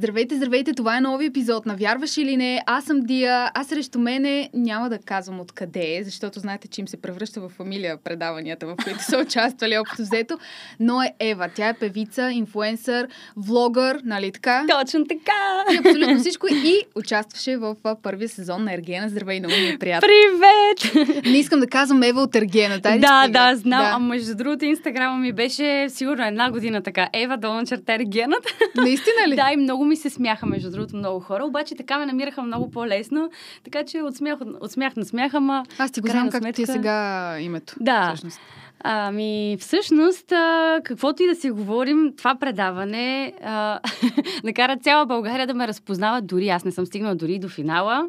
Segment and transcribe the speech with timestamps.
[0.00, 0.72] Здравейте, здравейте!
[0.72, 2.62] Това е нови епизод на Вярваш или не?
[2.66, 6.88] Аз съм Дия, а срещу мене няма да казвам откъде е, защото знаете, че им
[6.88, 10.38] се превръща в фамилия предаванията, в които са участвали общо взето,
[10.80, 11.48] но е Ева.
[11.54, 14.64] Тя е певица, инфуенсър, влогър, нали така?
[14.68, 15.64] Точно така!
[15.74, 19.08] И абсолютно всичко и участваше в първия сезон на Ергена.
[19.08, 20.08] Здравей, много ми е приятно.
[20.08, 21.24] Привет!
[21.24, 22.80] Не искам да казвам Ева от Ергена.
[22.80, 23.82] Тай да, да, знам.
[23.82, 23.90] Да.
[23.94, 27.08] А между другото, инстаграма ми беше сигурно една година така.
[27.12, 28.48] Ева, долна черта Ергената.
[28.74, 29.36] Наистина ли?
[29.36, 31.44] да, и много ми се смяха, между другото, много хора.
[31.44, 33.30] Обаче така ме намираха много по-лесно.
[33.64, 35.64] Така че от смях, от смях на смях, ама...
[35.78, 37.74] Аз ти го знам как ти е сега името.
[37.80, 38.08] Да.
[38.08, 38.40] Всъщност.
[38.80, 43.80] Ами, всъщност, а, каквото и да си говорим, това предаване а,
[44.44, 46.20] накара цяла България да ме разпознава.
[46.22, 48.08] Дори аз не съм стигнала дори до финала,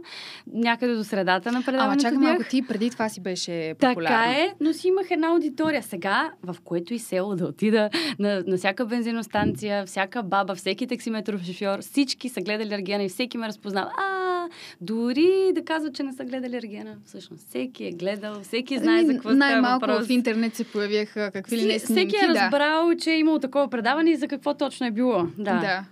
[0.53, 2.07] някъде до средата на предаването.
[2.07, 4.17] Ама чакай малко, ти преди това си беше популярна.
[4.17, 5.83] Така е, но си имах една аудитория.
[5.83, 7.89] Сега, в което и село да отида,
[8.19, 13.37] на, на всяка бензиностанция, всяка баба, всеки таксиметров шофьор, всички са гледали Аргена и всеки
[13.37, 13.91] ме разпознава.
[13.97, 14.47] А,
[14.81, 16.95] дори да казват, че не са гледали Аргена.
[17.05, 20.07] Всъщност, всеки е гледал, всеки знае за какво става въпрос.
[20.07, 22.17] в интернет се появяха какви ли не снимки.
[22.17, 22.97] Всеки е разбрал, да.
[22.97, 25.27] че е имало такова предаване и за какво точно е било.
[25.37, 25.59] Да.
[25.59, 25.85] да.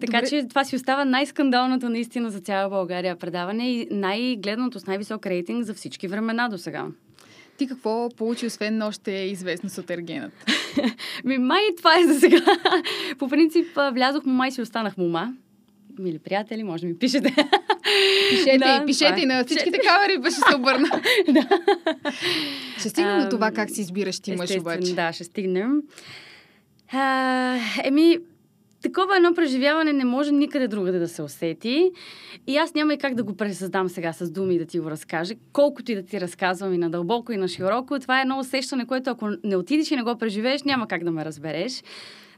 [0.00, 0.28] Така Добре.
[0.28, 5.64] че това си остава най-скандалното наистина за цяла България предаване и най-гледаното с най-висок рейтинг
[5.64, 6.86] за всички времена до сега.
[7.56, 9.82] Ти какво получи, освен още известно с?
[11.24, 12.42] Ми, май това е за сега.
[13.18, 15.34] По принцип, влязох му, май си останах мума
[15.98, 17.34] мили приятели, може да ми пишете.
[18.30, 20.88] Пишете да, и пишете и на всичките камери, ще се обърна.
[21.28, 21.48] да.
[22.78, 24.94] Ще стигнем до това как си избираш ти мъж обаче.
[24.94, 25.82] Да, ще стигнем.
[26.92, 28.18] А, еми,
[28.82, 31.90] такова едно преживяване не може никъде другаде да се усети.
[32.46, 35.34] И аз няма и как да го пресъздам сега с думи да ти го разкажа.
[35.52, 38.86] Колкото и да ти разказвам и на дълбоко и на широко, това е едно усещане,
[38.86, 41.82] което ако не отидеш и не го преживееш, няма как да ме разбереш.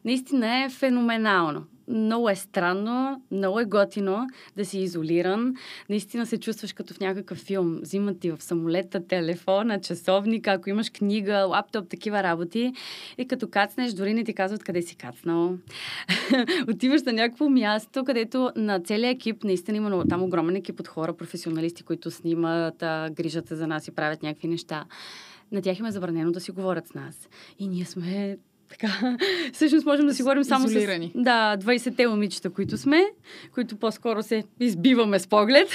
[0.05, 5.55] Наистина е феноменално много е странно, много е готино да си изолиран.
[5.89, 7.79] Наистина се чувстваш като в някакъв филм.
[7.83, 12.73] Взимат ти в самолета, телефона, часовника, ако имаш книга, лаптоп, такива работи.
[13.19, 15.59] И като кацнеш, дори не ти казват къде си кацнал.
[16.71, 21.17] Отиваш на някакво място, където на целия екип, наистина има там огромен екип от хора,
[21.17, 22.77] професионалисти, които снимат,
[23.13, 24.85] грижат за нас и правят някакви неща
[25.53, 27.29] на тях им е забранено да си говорят с нас.
[27.59, 28.39] И ние сме
[28.71, 29.17] така,
[29.53, 31.13] всъщност можем да си говорим само Изолирани.
[31.15, 33.05] с да, 20-те момичета, които сме,
[33.55, 35.69] които по-скоро се избиваме с поглед.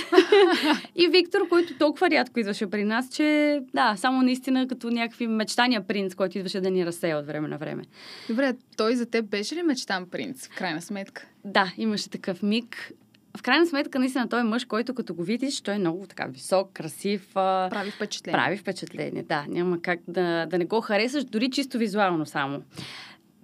[0.95, 5.87] и Виктор, който толкова рядко идваше при нас, че да, само наистина като някакви мечтания
[5.87, 7.83] принц, който идваше да ни разсея от време на време.
[8.29, 11.27] Добре, той за теб беше ли мечтан принц, в крайна сметка?
[11.45, 12.91] Да, имаше такъв миг
[13.37, 16.25] в крайна сметка, наистина, той е мъж, който като го видиш, той е много така
[16.25, 17.29] висок, красив.
[17.33, 18.37] Прави впечатление.
[18.37, 19.45] Прави впечатление, да.
[19.47, 22.61] Няма как да, да не го харесаш, дори чисто визуално само.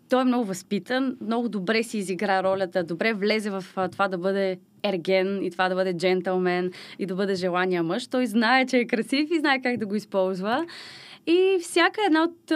[0.09, 4.59] Той е много възпитан, много добре си изигра ролята, добре влезе в това да бъде
[4.83, 8.07] ерген и това да бъде джентълмен и да бъде желания мъж.
[8.07, 10.65] Той знае, че е красив и знае как да го използва.
[11.27, 12.51] И всяка една от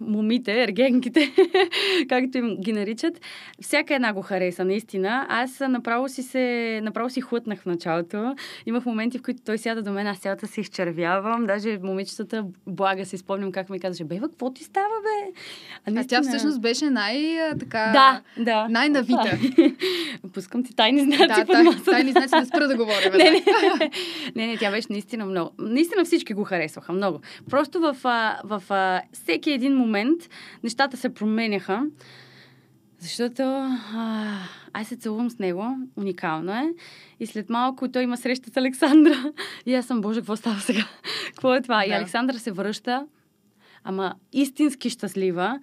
[0.00, 1.32] момите, ергенките,
[2.08, 3.20] както им ги наричат,
[3.60, 5.26] всяка една го хареса, наистина.
[5.28, 8.34] Аз направо си се, направо си хлътнах в началото.
[8.66, 11.46] Имах моменти, в които той сяда до мен, аз цялата се изчервявам.
[11.46, 15.32] Даже момичетата, блага си спомням как ми казваше, бева, какво ти става, бе?
[15.86, 16.20] А, наистина...
[16.20, 17.90] а тя всъщност беше най-така...
[17.92, 18.68] Да, да.
[18.68, 19.38] Най-навита.
[20.32, 23.10] Пускам ти тайни знаци да, тай, тайни знаци да спра да говоря.
[23.18, 23.42] не, не.
[24.36, 25.50] не, не, тя беше наистина много.
[25.58, 27.20] Наистина всички го харесваха много.
[27.50, 29.83] Просто в, в, в, в всеки един момент
[30.62, 31.86] нещата се променяха.
[32.98, 34.38] Защото а,
[34.72, 36.72] аз се целувам с него, уникално е.
[37.20, 39.32] И след малко той има среща с Александра.
[39.66, 40.88] И аз съм, боже, какво става сега?
[41.26, 41.78] какво е това?
[41.78, 41.86] Да.
[41.86, 43.06] И Александра се връща,
[43.84, 45.60] ама истински щастлива.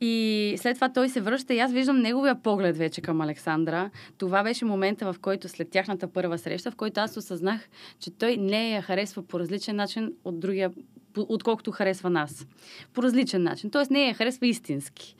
[0.00, 3.90] И след това той се връща и аз виждам неговия поглед вече към Александра.
[4.18, 7.68] Това беше момента, в който след тяхната първа среща, в който аз осъзнах,
[8.00, 10.70] че той не я харесва по различен начин от другия
[11.16, 12.46] отколкото харесва нас.
[12.94, 13.70] По различен начин.
[13.70, 15.16] Тоест не я харесва истински.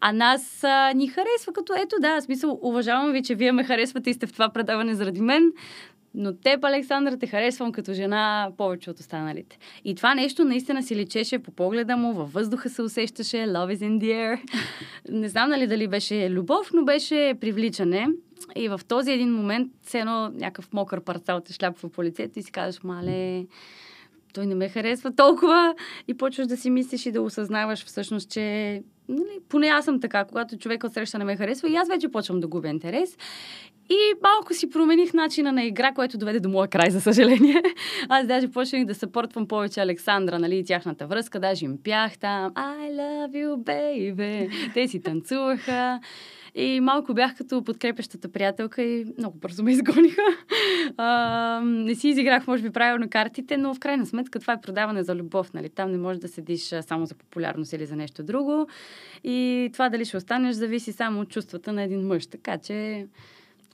[0.00, 4.10] А нас а, ни харесва като ето да, смисъл, уважавам ви, че вие ме харесвате
[4.10, 5.52] и сте в това предаване заради мен,
[6.14, 9.58] но теб, Александър, те харесвам като жена повече от останалите.
[9.84, 13.78] И това нещо наистина си личеше по погледа му, във въздуха се усещаше, love is
[13.78, 14.40] in the air.
[15.08, 18.08] Не знам нали дали беше любов, но беше привличане.
[18.56, 22.42] И в този един момент, все едно някакъв мокър парцал те шляпва по лицето и
[22.42, 23.46] си казваш, мале,
[24.32, 25.74] той не ме харесва толкова
[26.08, 30.24] и почваш да си мислиш и да осъзнаваш всъщност, че нали, поне аз съм така,
[30.24, 33.16] когато човек от среща не ме харесва и аз вече почвам да губя интерес.
[33.90, 37.62] И малко си промених начина на игра, който доведе до моя край, за съжаление.
[38.08, 42.52] Аз даже почнах да съпортвам повече Александра, нали, и тяхната връзка, даже им пях там
[42.54, 44.50] I love you, baby.
[44.74, 46.00] Те си танцуваха.
[46.54, 50.22] И малко бях като подкрепещата приятелка и много бързо ме изгониха.
[50.96, 55.02] А, не си изиграх, може би, правилно картите, но в крайна сметка това е продаване
[55.02, 55.52] за любов.
[55.52, 55.68] Нали?
[55.68, 58.66] Там не можеш да седиш само за популярност или за нещо друго.
[59.24, 62.26] И това дали ще останеш, зависи само от чувствата на един мъж.
[62.26, 63.06] Така че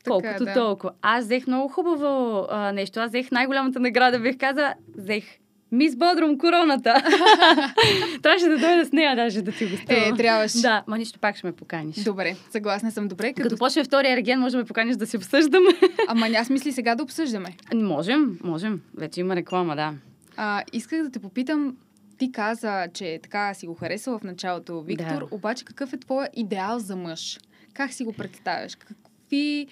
[0.07, 0.55] колкото да.
[0.55, 0.93] толкова.
[1.03, 3.01] Аз взех много хубаво а, нещо.
[3.01, 5.25] Аз взех най-голямата награда, бих каза, взех
[5.73, 6.95] Мис Бодрум короната.
[8.23, 10.61] Трябваше да дойда с нея даже да ти го Е, трябваше.
[10.61, 11.97] Да, ма нищо пак ще ме поканиш.
[11.97, 13.09] Добре, съгласна съм.
[13.09, 13.59] Добре, Като, като...
[13.59, 15.69] почне втория ерген, може да ме поканиш да си обсъждаме.
[16.09, 17.57] Ама аз мисли сега да обсъждаме.
[17.75, 18.81] можем, можем.
[18.97, 19.95] Вече има реклама, да.
[20.37, 21.77] А, исках да те попитам,
[22.19, 25.27] ти каза, че така си го харесала в началото, Виктор, Да.
[25.31, 27.39] обаче какъв е твоя идеал за мъж?
[27.75, 28.75] Как си го представяш?
[28.77, 29.67] Какви...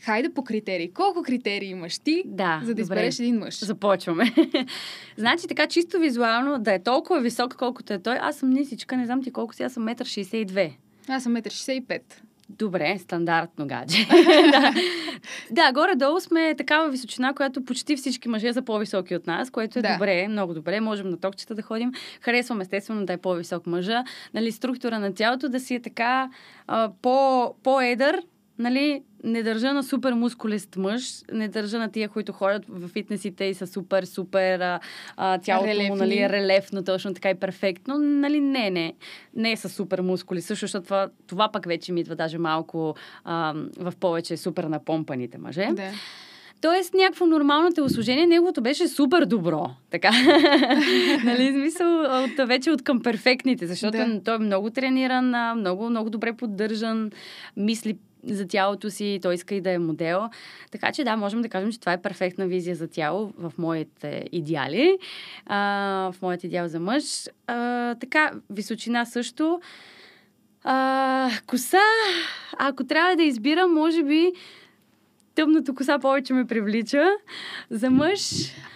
[0.00, 0.92] Хайде по критерии.
[0.92, 2.82] Колко критерии имаш ти, Да, за да добре.
[2.82, 3.64] избереш един мъж?
[3.64, 4.34] Започваме.
[5.16, 8.18] значи така чисто визуално да е толкова висок, колкото е той.
[8.20, 10.74] Аз съм нисичка, не знам ти колко си, аз съм 1,62 м.
[11.08, 12.00] Аз съм 1,65
[12.48, 14.06] Добре, стандартно гадже.
[14.52, 14.74] да.
[15.50, 19.82] да, горе-долу сме такава височина, която почти всички мъже са по-високи от нас, което е
[19.82, 19.92] Да.
[19.92, 20.80] добре, много добре.
[20.80, 21.92] Можем на токчета да ходим.
[22.20, 24.04] Харесвам естествено да е по-висок мъжа.
[24.34, 26.30] Нали, структура на тялото да си е така
[26.66, 28.22] а, по, по-едър,
[28.60, 33.44] нали, не държа на супер мускулест мъж, не държа на тия, които ходят в фитнесите
[33.44, 34.80] и са супер, супер а,
[35.16, 35.90] а, тялото Релефни.
[35.90, 37.98] му, нали, релефно, точно така и перфектно.
[37.98, 38.94] Нали, не, не.
[39.36, 40.40] Не е с супер мускули.
[40.40, 45.38] Също, защото това, това пък вече ми идва даже малко а, в повече супер напомпаните
[45.38, 45.68] мъже.
[45.72, 45.90] Да.
[46.60, 49.70] Тоест, някакво нормално телосложение, неговото беше супер добро.
[49.90, 50.10] Така.
[51.24, 54.20] нали, смисъл, от, вече от към перфектните, защото Да.
[54.24, 57.10] той е много трениран, много, много добре поддържан,
[57.56, 60.28] мисли за тялото си, той иска и да е модел.
[60.70, 64.24] Така че да, можем да кажем, че това е перфектна визия за тяло в моите
[64.32, 64.98] идеали,
[65.46, 65.58] а,
[66.12, 67.04] в моят идеал за мъж.
[67.46, 69.60] А, така, височина също.
[70.64, 71.78] А, коса,
[72.58, 74.32] ако трябва да избирам, може би
[75.34, 77.04] тъмната коса повече ме привлича.
[77.70, 78.20] За мъж,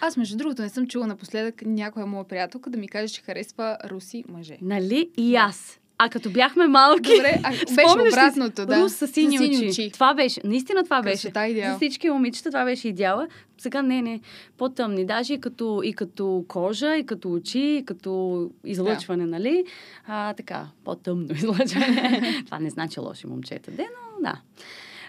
[0.01, 3.79] Аз, между другото, не съм чула напоследък някоя моя приятелка да ми каже, че харесва
[3.85, 4.59] руси мъже.
[4.63, 5.11] нали?
[5.17, 5.81] И аз.
[5.99, 8.83] А като бяхме малки, Добре, а, беше обратното, да.
[8.83, 9.69] Рус с сини, сини очи.
[9.69, 9.91] очи.
[9.91, 10.41] Това беше.
[10.45, 11.23] Наистина това беше.
[11.23, 11.73] Красота идеал.
[11.73, 13.29] За всички момичета това беше идеала.
[13.59, 14.21] Сега не, не.
[14.59, 15.07] По-тъмни.
[15.07, 19.65] Даже и като, и като кожа, и като очи, и като излъчване, нали?
[20.07, 22.43] А, така, по-тъмно излъчване.
[22.45, 23.71] това не значи лоши момчета.
[23.71, 24.41] Де, но да.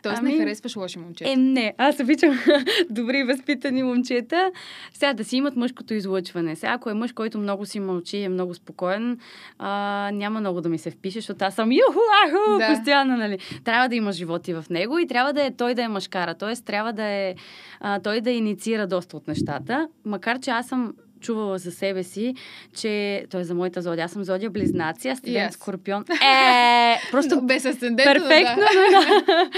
[0.05, 1.31] Тоест Ами- не харесваш лоши момчета.
[1.31, 2.39] Е, не, аз обичам
[2.89, 4.51] добри възпитани момчета.
[4.93, 6.55] Сега да си имат мъжкото излъчване.
[6.55, 9.19] Сега, ако е мъж, който много си мълчи, е много спокоен,
[9.59, 12.67] а, няма много да ми се впише, защото аз съм юху, аху, да.
[12.67, 13.37] постоянно, нали.
[13.63, 16.35] Трябва да има животи в него и трябва да е той да е мъжкара.
[16.35, 17.35] Тоест, трябва да е
[17.79, 19.87] а, той да инициира доста от нещата.
[20.05, 20.93] Макар, че аз съм
[21.25, 22.35] чувала за себе си,
[22.73, 22.91] че
[23.29, 24.05] той е за моята зодия.
[24.05, 25.55] Аз съм зодия близнаци, а студент Yes.
[25.55, 26.05] скорпион.
[26.23, 28.05] Е, просто без асцендент.
[28.05, 29.21] Перфектно, Да.
[29.25, 29.49] да.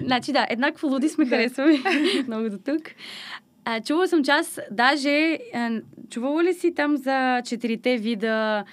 [0.04, 1.30] значи да, еднакво луди сме Да.
[1.30, 1.78] харесваме.
[2.26, 2.82] Много до тук.
[3.64, 5.10] А, чувала съм, че аз даже...
[5.54, 5.70] А,
[6.10, 8.64] чувала ли си там за четирите вида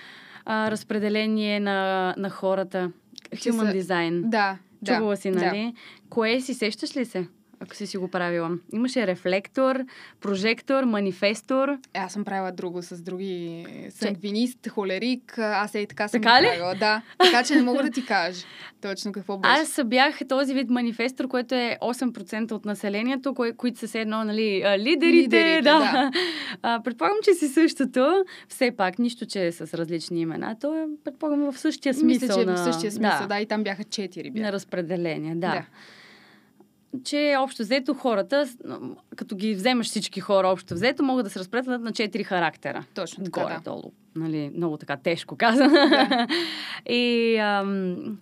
[0.45, 2.91] а, разпределение на, на хората?
[3.31, 4.21] Human са- design.
[4.21, 4.57] Да.
[4.81, 5.39] да, Чувала си, да.
[5.39, 5.73] нали?
[6.09, 7.27] Кое си сещаш ли се?
[7.59, 8.51] Ако си си го правила.
[8.73, 9.79] Имаше рефлектор,
[10.21, 11.69] прожектор, манифестор.
[11.69, 15.37] Е, Аз съм правила друго с други сангвинист, холерик.
[15.37, 16.45] Аз е и така съм Така ли?
[16.45, 16.75] правила.
[16.75, 17.01] Да.
[17.17, 18.45] Така че не мога да ти кажа
[18.81, 19.53] точно какво беше.
[19.53, 24.23] Аз бях този вид манифестор, който е 8% от населението, кое, които са все едно,
[24.23, 25.07] нали, лидерите.
[25.07, 25.79] Лидерите, да.
[25.79, 26.11] да.
[26.61, 28.25] А, предполагам, че си същото.
[28.49, 30.55] Все пак, нищо, че е с различни имена.
[30.61, 32.27] То е, предполагам, в същия смисъл.
[32.27, 32.55] Мисля, че е на...
[32.55, 33.19] в същия смисъл.
[33.21, 34.31] Да, Да, и там бяха четири.
[34.31, 34.45] Бяха.
[34.45, 35.51] на разпределение, да.
[35.51, 35.65] Да.
[37.03, 38.45] Че общо взето хората,
[39.15, 42.85] като ги вземеш всички хора общо взето, могат да се разпределят на четири характера.
[42.93, 43.45] Точно така, да.
[43.45, 43.91] Горе-долу.
[44.15, 45.69] Нали, много така тежко казано.
[45.69, 46.27] Да.
[46.93, 48.17] И ам,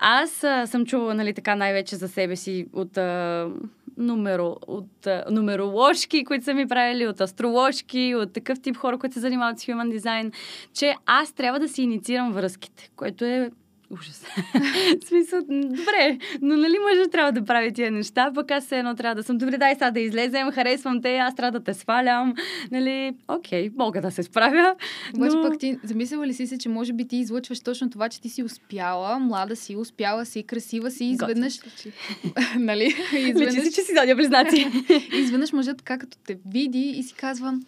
[0.00, 3.48] аз а, съм чувала нали, така най-вече за себе си от а,
[3.96, 9.14] нумеро, от а, нумероложки, които са ми правили, от астроложки, от такъв тип хора, които
[9.14, 10.32] се занимават с human design,
[10.74, 13.50] че аз трябва да си инициирам връзките, което е
[13.92, 14.24] ужас.
[15.08, 19.14] Смисъл, добре, но нали мъжът трябва да прави тия неща, пък аз все едно трябва
[19.14, 22.34] да съм, добре, дай сега да излезем, харесвам те, аз трябва да те свалям,
[22.70, 24.74] нали, окей, мога да се справя,
[25.14, 25.42] Обаче но...
[25.42, 28.28] пък ти замисляла ли си се, че може би ти излъчваш точно това, че ти
[28.28, 31.60] си успяла, млада си, успяла си, красива си, изведнъж,
[32.58, 32.84] нали?
[33.12, 34.66] И Личи изведнъж, си, че си дадя близнаци.
[35.14, 37.58] и изведнъж мъжът така като те види и си казва,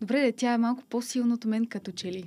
[0.00, 2.24] добре, де, тя е малко по-силна от мен като че ли.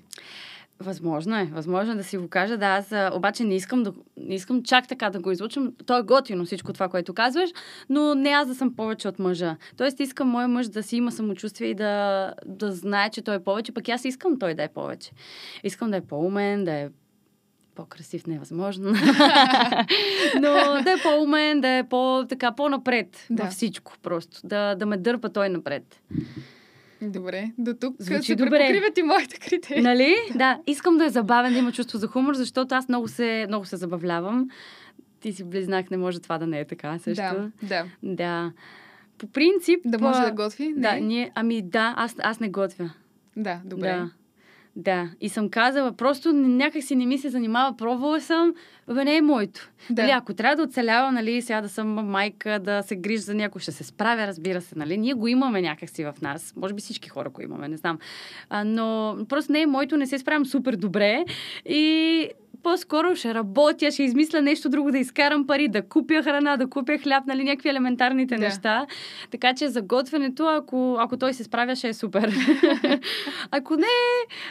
[0.79, 4.35] Възможно е, възможно е да си го кажа, да, аз обаче не искам, да, не
[4.35, 5.73] искам чак така да го излучам.
[5.85, 7.49] То е готино всичко това, което казваш,
[7.89, 9.55] но не аз да съм повече от мъжа.
[9.77, 13.43] Тоест искам мой мъж да си има самочувствие и да, да знае, че той е
[13.43, 15.11] повече, пък аз искам той да е повече.
[15.63, 16.89] Искам да е по-умен, да е
[17.75, 18.89] по-красив невъзможно.
[20.35, 20.51] Но
[20.83, 23.43] да е по-умен, да е по, така, по-напред Да.
[23.43, 24.39] във всичко просто.
[24.43, 26.01] Да, да ме дърпа той напред.
[27.01, 28.49] Добре, до тук Звучи се добре.
[28.49, 29.81] препокриват и моите критерии.
[29.83, 30.15] Нали?
[30.35, 33.65] Да, искам да е забавен, да има чувство за хумор, защото аз много се, много
[33.65, 34.49] се забавлявам.
[35.19, 37.23] Ти си близнак, не може това да не е така също.
[37.23, 37.85] Да, да.
[38.03, 38.51] да.
[39.17, 39.79] По принцип...
[39.85, 40.73] Да може а, да готви?
[40.77, 40.99] Да, Не?
[40.99, 42.89] ние, ами да, аз, аз не готвя.
[43.37, 43.87] Да, добре.
[43.87, 44.09] Да.
[44.79, 48.53] Да, и съм казала, просто някак си не ми се занимава, пробвала съм,
[48.93, 49.71] бе не е моето.
[49.89, 50.01] Да.
[50.01, 53.61] Нали, ако трябва да оцелявам, нали, сега да съм майка, да се грижа за някой,
[53.61, 54.97] ще се справя, разбира се, нали.
[54.97, 56.53] Ние го имаме някак си в нас.
[56.55, 57.99] Може би всички хора го имаме, не знам.
[58.49, 61.25] А, но просто не е моето, не се справям супер добре
[61.65, 62.29] и
[62.67, 66.97] по-скоро ще работя, ще измисля нещо друго, да изкарам пари, да купя храна, да купя
[66.97, 68.41] хляб, нали, някакви елементарните Да.
[68.41, 68.85] неща.
[69.31, 72.33] Така че за готвенето, ако, ако той се справя, ще е супер.
[73.51, 73.85] ако не,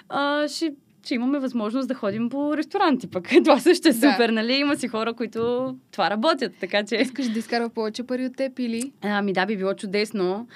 [0.08, 0.73] а, ще,
[1.04, 3.28] ще имаме възможност да ходим по ресторанти пък.
[3.44, 4.12] Това също е Да.
[4.12, 4.52] супер, нали?
[4.52, 6.96] Има си хора, които това работят, така че...
[6.96, 8.92] Искаш да изкарва повече пари от теб или?
[9.02, 10.46] Ами да, би било чудесно.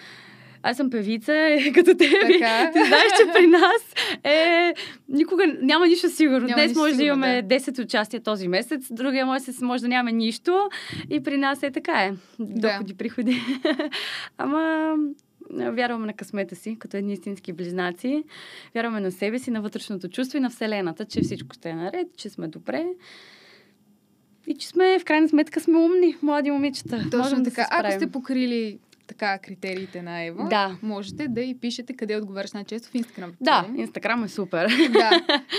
[0.63, 2.11] Аз съм певица, е, като те.
[2.11, 2.71] Така.
[2.73, 4.75] Ти знаеш, че при нас е,
[5.09, 6.47] никога няма нищо сигурно.
[6.47, 7.55] Няма Днес може да сигурно, имаме да.
[7.55, 10.71] 10 участия този месец, другия месец може да нямаме нищо.
[11.11, 12.13] И при нас е така е.
[12.39, 13.41] Доходи, приходи.
[14.39, 14.95] Ама
[15.51, 18.25] вярваме на късмета си, като едни истински близнаци.
[18.75, 22.07] Вярваме на себе си, на вътрешното чувство и на Вселената, че всичко ще е наред,
[22.17, 22.87] че сме добре.
[24.47, 26.99] И че сме, в крайна сметка, сме умни, млади момичета.
[27.05, 27.63] Точно Можем да така.
[27.63, 28.79] се Ако сте покрили
[29.11, 30.77] така критериите на Ева, Да.
[30.83, 33.33] можете да и пишете къде отговаряш най-често в Инстаграм.
[33.41, 34.69] Да, Инстаграм е супер.
[34.93, 35.11] да.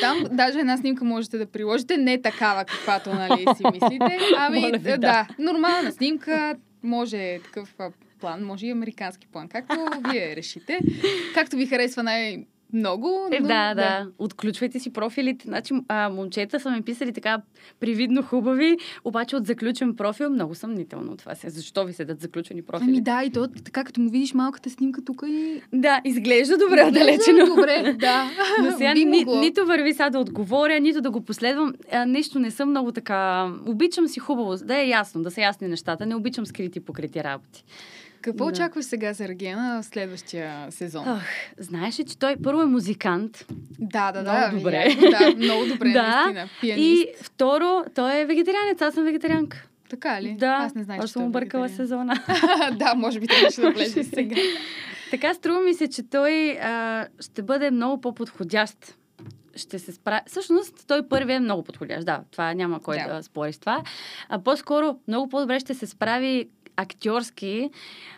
[0.02, 4.18] Там даже една снимка можете да приложите, не такава, каквато нали, си мислите.
[4.38, 4.98] Ами, Моля ви, да.
[4.98, 5.28] да.
[5.40, 7.76] нормална снимка, може такъв
[8.20, 9.76] план, може и американски план, както
[10.12, 10.80] вие решите.
[11.34, 13.28] Както ви харесва най- много.
[13.32, 15.48] Е, но, да, да, Отключвайте си профилите.
[15.48, 17.42] Значи, а, момчета са ми писали така
[17.80, 21.50] привидно хубави, обаче от заключен профил много съмнително това се.
[21.50, 22.90] Защо ви седат заключени профили?
[22.90, 25.62] Ами да, и то така, като му видиш малката снимка тук и...
[25.74, 27.46] Да, изглежда добре отдалечено.
[27.46, 28.30] Добре, да.
[28.64, 31.74] Но сега Би ни, нито върви сега да отговоря, нито да го последвам.
[31.92, 33.52] А, нещо не съм много така...
[33.66, 36.06] Обичам си хубаво, да е ясно, да са ясни нещата.
[36.06, 37.64] Не обичам скрити покрити работи.
[38.22, 38.52] Какво Да.
[38.52, 41.10] очакваш сега за Ергена в следващия сезон?
[41.10, 41.20] Ох,
[41.58, 43.46] знаеш ли, че той първо е музикант.
[43.80, 44.58] Да, да, Много да.
[44.58, 44.86] добре.
[44.86, 46.50] ясно, Да, много добре, Да, наистина.
[46.62, 46.86] Пианист.
[46.86, 49.68] И второ, той е вегетарианец, аз съм вегетарианка.
[49.90, 50.36] Така ли?
[50.40, 52.14] Да, Аз не знаех, че съм е объркала сезона.
[52.74, 54.36] да, може би трябваше да влезе сега.
[55.12, 58.96] Така струва ми се, че той а, ще бъде много по-подходящ.
[59.56, 60.22] Ще се справи.
[60.28, 62.06] Всъщност, той първи е много подходящ.
[62.06, 63.08] Да, това няма кой Да.
[63.08, 63.84] да, спори с това.
[64.30, 67.70] А по-скоро, много по-добре ще се справи актьорски,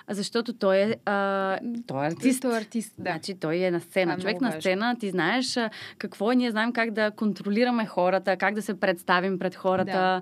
[0.10, 2.42] защото той е, а, той е артист.
[2.42, 3.12] Той е артист, да.
[3.12, 4.14] Значи той е на сцена.
[4.14, 4.62] Е Човек на важно.
[4.62, 5.60] сцена, ти знаеш
[5.98, 9.92] какво е, ние знаем как да контролираме хората, как да се представим пред хората.
[9.92, 10.22] Да.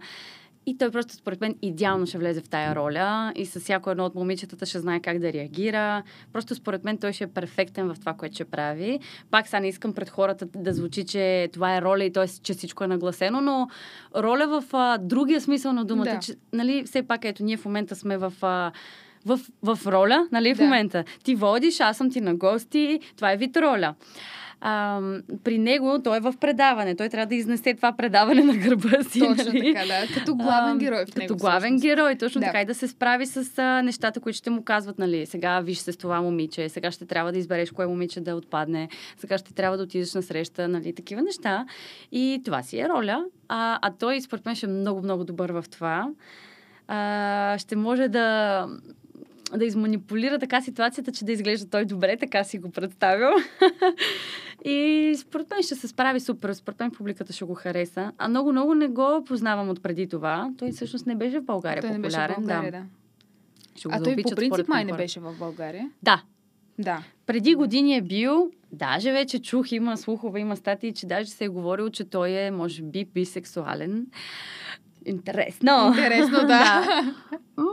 [0.66, 4.06] И той просто, според мен, идеално ще влезе в тая роля и с всяко едно
[4.06, 6.04] от момичетата ще знае как да реагира.
[6.34, 9.00] Просто, според мен, той ще е перфектен в това, което ще прави.
[9.32, 12.28] Пак сега не искам пред хората да звучи, че това е роля и т.е.
[12.28, 13.68] че всичко е нагласено, но
[14.16, 16.06] роля в а, другия смисъл на думата.
[16.06, 16.20] Да.
[16.20, 18.34] Че, нали, все пак, ето, ние в момента сме в...
[18.42, 18.72] А,
[19.26, 20.64] в, в роля, нали, в Да.
[20.64, 21.04] момента.
[21.24, 23.96] Ти водиш, аз съм ти на гости, това е вид роля.
[24.64, 25.02] А,
[25.44, 26.96] при него той е в предаване.
[26.96, 29.20] Той трябва да изнесе това предаване на гърба си.
[29.20, 29.74] Точно нали?
[29.74, 30.14] така, да.
[30.14, 31.38] Като главен герой в Като него.
[31.38, 31.82] главен всъщност.
[31.84, 32.46] герой, точно Да.
[32.46, 35.78] така и да се справи с а, нещата, които ще му казват, нали, сега виж
[35.78, 39.54] се с това момиче, сега ще трябва да избереш кое момиче да отпадне, сега ще
[39.54, 41.66] трябва да отидеш на среща, нали, такива неща.
[42.12, 43.26] И това си е роля.
[43.48, 46.08] А, а той, според мен, ще е много, много добър в това.
[46.88, 48.68] А, ще може да
[49.58, 53.30] да изманипулира така ситуацията, че да изглежда той добре, така си го представил.
[54.66, 58.12] и според мен ще се справи супер, според мен публиката ще го хареса.
[58.18, 60.52] А много-много не го познавам от преди това.
[60.58, 62.36] Той всъщност не беше в България Той не беше популярен.
[62.36, 62.78] в България, да.
[62.78, 62.86] да.
[63.76, 65.90] Ще го А той по принцип май не беше в България.
[66.04, 66.24] Да.
[66.80, 67.04] Да.
[67.26, 71.50] Преди години е бил, даже вече чух, има слухове, има статии, че даже се е
[71.50, 74.08] говорил, че той е, може би, бисексуален.
[75.06, 75.88] Интересно.
[75.88, 76.84] Интересно, да.
[77.58, 77.64] М,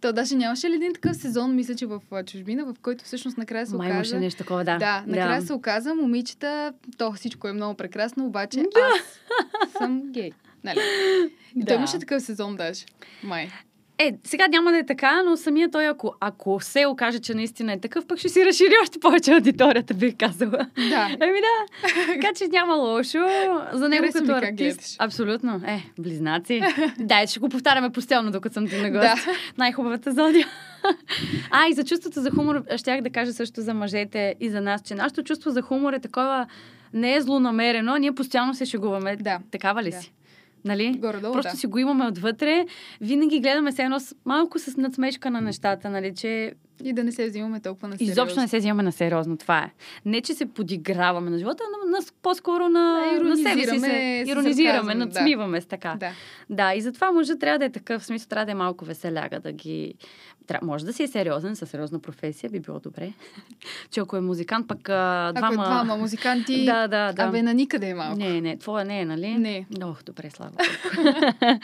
[0.00, 3.66] То даже нямаше ли един такъв сезон, мисля, че в чужбина, в който всъщност накрая
[3.66, 4.20] се Май оказа...
[4.20, 4.78] нещо такова, да.
[4.78, 8.64] Да, накрая се оказа, момичета, то всичко е много прекрасно, обаче
[8.94, 10.30] аз съм гей.
[10.64, 10.78] Нали?
[11.56, 11.66] И Да.
[11.66, 12.84] той имаше такъв сезон даже.
[13.22, 13.50] Май.
[14.02, 17.72] Е, сега няма да е така, но самия той, ако, ако се окаже, че наистина
[17.72, 20.66] е такъв, пък ще си разшири още повече аудиторията, бих казала.
[20.76, 21.08] Да.
[21.20, 23.18] Еми да, така че няма лошо.
[23.72, 24.96] За него Хареса като артист.
[24.98, 25.60] Абсолютно.
[25.66, 26.62] Е, близнаци.
[26.98, 29.02] да, ще го повтаряме постоянно, докато съм ти на гост.
[29.02, 29.14] Да.
[29.58, 30.46] Най-хубавата зодия.
[31.50, 34.82] а, и за чувството за хумор, щях да кажа също за мъжете и за нас,
[34.82, 36.46] че нашето чувство за хумор е такова
[36.94, 39.16] не е злонамерено, ние постоянно се шегуваме.
[39.16, 39.38] Да.
[39.50, 40.00] Такава ли Да.
[40.00, 40.12] си?
[40.64, 40.98] Нали?
[40.98, 41.56] Горе-долу, Просто да.
[41.58, 42.66] си го имаме отвътре.
[43.00, 46.52] Винаги гледаме се едно с, малко с надсмешка на нещата, нали, че
[46.84, 48.12] И да не се взимаме толкова на сериозно.
[48.12, 49.36] изобщо не се взимаме на сериозно.
[49.36, 49.70] Това е.
[50.04, 54.24] Не, че се подиграваме на живота, но на, по-скоро на, Да, на себе си се
[54.26, 55.04] иронизираме, сарказъм, да.
[55.04, 55.96] надсмиваме с така.
[56.00, 56.10] Да.
[56.50, 59.40] Да, и затова мъжът трябва да е такъв, в смисъл трябва да е малко веселяга,
[59.40, 59.94] да ги...
[60.46, 60.58] Тря...
[60.62, 63.12] Може да си е сериозен, със сериозна професия, би било добре.
[63.90, 65.64] че ако е музикант, пък а, Ако е двама...
[65.64, 67.22] двама музиканти, Да, да, да.
[67.22, 68.18] абе на никъде е малко.
[68.18, 69.38] Не, не, твоя не е, нали?
[69.38, 69.66] Не.
[69.84, 70.52] Ох, добре, слава.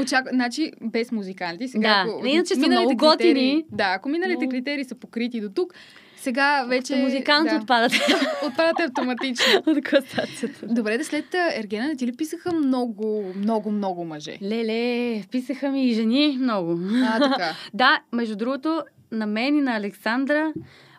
[0.00, 0.30] Очаква...
[0.32, 1.68] Значи, без музиканти.
[1.68, 2.10] Сега, Да.
[2.10, 3.64] ако Не, иначе са много готини.
[3.72, 5.74] Да, ако миналите критерии са покрити до тук,
[6.16, 6.94] сега вече...
[6.94, 7.04] Вече...
[7.04, 7.92] Музикант да, отпадат
[8.46, 9.44] отпадате автоматично.
[9.66, 10.66] от класацията.
[10.66, 14.38] Добре, да след Ергена не ти ли писаха много, много, много мъже?
[14.42, 16.78] Леле, писаха ми и жени много.
[17.04, 17.52] А, така.
[17.74, 18.82] Да, между другото,
[19.12, 20.52] на мен и на Александра,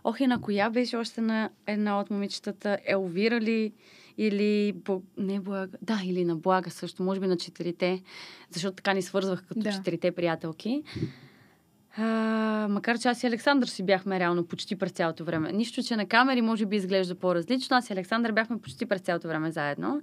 [0.03, 3.71] ох и на коя беше още на една от момичетата, Елвира ли
[4.17, 4.75] или
[5.17, 8.01] не Блага, да, или на Блага също, може би на четирите,
[8.51, 9.71] защото така ни свързвах като да.
[9.71, 10.83] четирите приятелки.
[11.97, 15.51] А, макар че аз и Александър си бяхме реално почти през цялото време.
[15.51, 17.77] Нищо, че на камери може би изглежда по-различно.
[17.77, 20.01] Аз и Александър бяхме почти през цялото време заедно.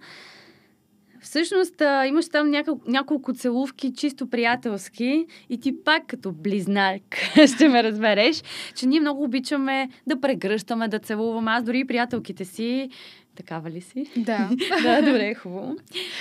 [1.20, 7.02] Всъщност а, имаш там няколко, няколко целувки, чисто приятелски и ти пак като близнак
[7.54, 8.42] ще ме разбереш,
[8.74, 11.50] че ние много обичаме да прегръщаме, да целуваме.
[11.50, 12.90] Аз дори и приятелките си.
[13.36, 14.06] Такава ли си?
[14.16, 14.50] Да.
[14.82, 15.76] да, добре, хубаво.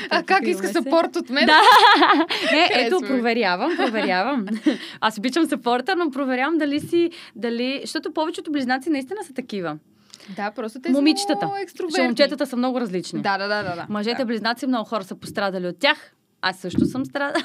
[0.09, 1.45] А как иска сапорт от мен?
[1.45, 1.59] Да.
[2.51, 4.45] Не, ето, проверявам, проверявам.
[4.99, 7.79] Аз обичам сапорта, но проверявам дали си, дали...
[7.81, 9.77] Защото повечето близнаци наистина са такива.
[10.35, 11.49] Да, просто те Момичетата.
[11.89, 13.21] са момчетата са много различни.
[13.21, 13.85] Да, да, да, да.
[13.89, 14.25] Мъжете да.
[14.25, 16.13] близнаци много хора са пострадали от тях.
[16.41, 17.43] Аз също съм страдала.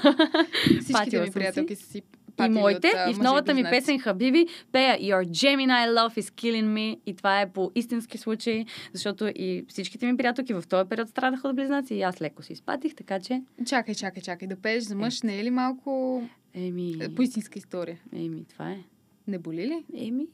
[0.82, 2.02] Всичките ми приятелки са си
[2.46, 6.66] И моите, от, и в новата ми песен Хабиби пея Your Gemini love is killing
[6.66, 11.08] me и това е по истински случай, защото и всичките ми приятелки в този период
[11.08, 14.48] страдаха от близнаци и аз леко си изпатих, така че Чакай, чакай, чакай.
[14.48, 16.22] Да пееш за мъж не е ли малко
[16.54, 17.98] еми, е, по истинска история?
[18.16, 18.78] еми, това е.
[19.26, 19.84] Не боли ли?
[20.06, 20.26] Еми,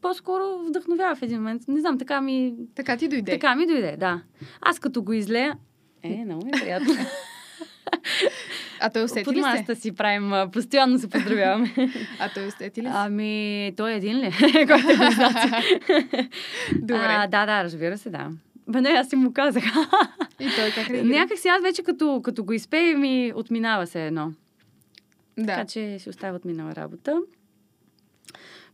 [0.00, 1.62] по-скоро вдъхновява в един момент.
[1.68, 3.32] Не знам, така ми, Така ти дойде.
[3.32, 4.22] така ми дойде, да.
[4.60, 5.58] Аз като го излея,
[6.02, 6.92] е, много ми е приятно.
[8.80, 9.74] А той усети Под ли се?
[9.74, 11.74] си правим, постоянно се поздравяваме.
[12.18, 12.92] А той усети ли се?
[12.94, 14.32] ами, той е един ли?
[14.66, 16.28] Който е.
[16.74, 17.06] Добре.
[17.08, 18.30] А, да, да, разбира се, да.
[18.68, 19.64] Бе, не, аз си му казах.
[20.40, 21.04] И той как реагира?
[21.04, 24.32] Някак си аз вече като, като го изпея ми отминава се едно.
[25.38, 25.46] Да.
[25.46, 27.16] Така че си остава отминала работа.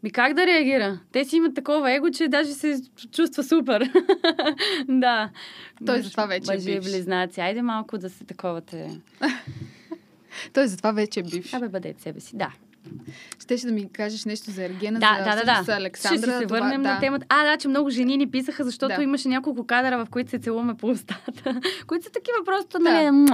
[0.02, 1.00] Ми как да реагира?
[1.12, 2.80] Те си имат такова его, че даже се
[3.12, 3.80] чувства супер.
[4.88, 5.30] да.
[5.86, 6.84] Той Мъж- затова вече е Мъже и бивш.
[6.84, 7.40] близнаци.
[7.40, 9.00] Айде малко да се таковате.
[10.52, 11.54] Той затова вече е бивш.
[11.54, 12.36] Абе, бъдете себе си.
[12.36, 12.52] Да.
[13.40, 15.72] Щеше да ми кажеш нещо за Ергена, Да, за, да, да, да.
[15.72, 16.18] Александра.
[16.18, 16.94] Ще се това- върнем да.
[16.94, 17.26] на темата.
[17.28, 19.02] А, да, че много жени ни писаха, защото Да.
[19.02, 22.84] имаше няколко кадъра, в които се целуваме по устата, които са такива просто, Да.
[22.84, 23.26] нали,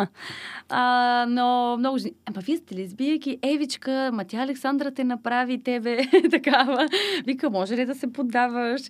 [0.69, 2.13] а, но много жени.
[2.27, 5.99] Ама вие сте лесбийки, Евичка, ма тя Александра те направи тебе
[6.31, 6.89] такава.
[7.27, 8.81] Вика, може ли да се поддаваш?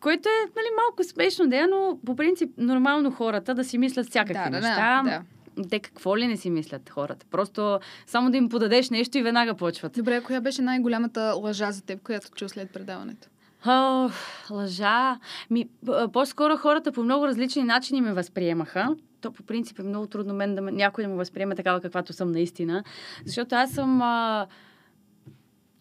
[0.00, 4.50] Което е, нали, малко смешно, да, но по принцип нормално хората да си мислят всякакви
[4.50, 5.02] да, неща.
[5.04, 5.22] да, да.
[5.70, 7.26] Те какво ли не си мислят хората?
[7.30, 9.92] Просто само да им подадеш нещо и веднага почват.
[9.92, 13.28] Добре, коя беше най-голямата лъжа за теб, която чу след предаването?
[13.66, 14.10] О,
[14.50, 15.18] лъжа.
[15.50, 15.68] Ми,
[16.12, 18.96] по-скоро хората по много различни начини ме възприемаха.
[19.20, 22.32] То по принцип е много трудно мен да някой да ме възприеме такава, каквато съм
[22.32, 22.84] наистина.
[23.26, 24.02] Защото аз съм...
[24.02, 24.46] А,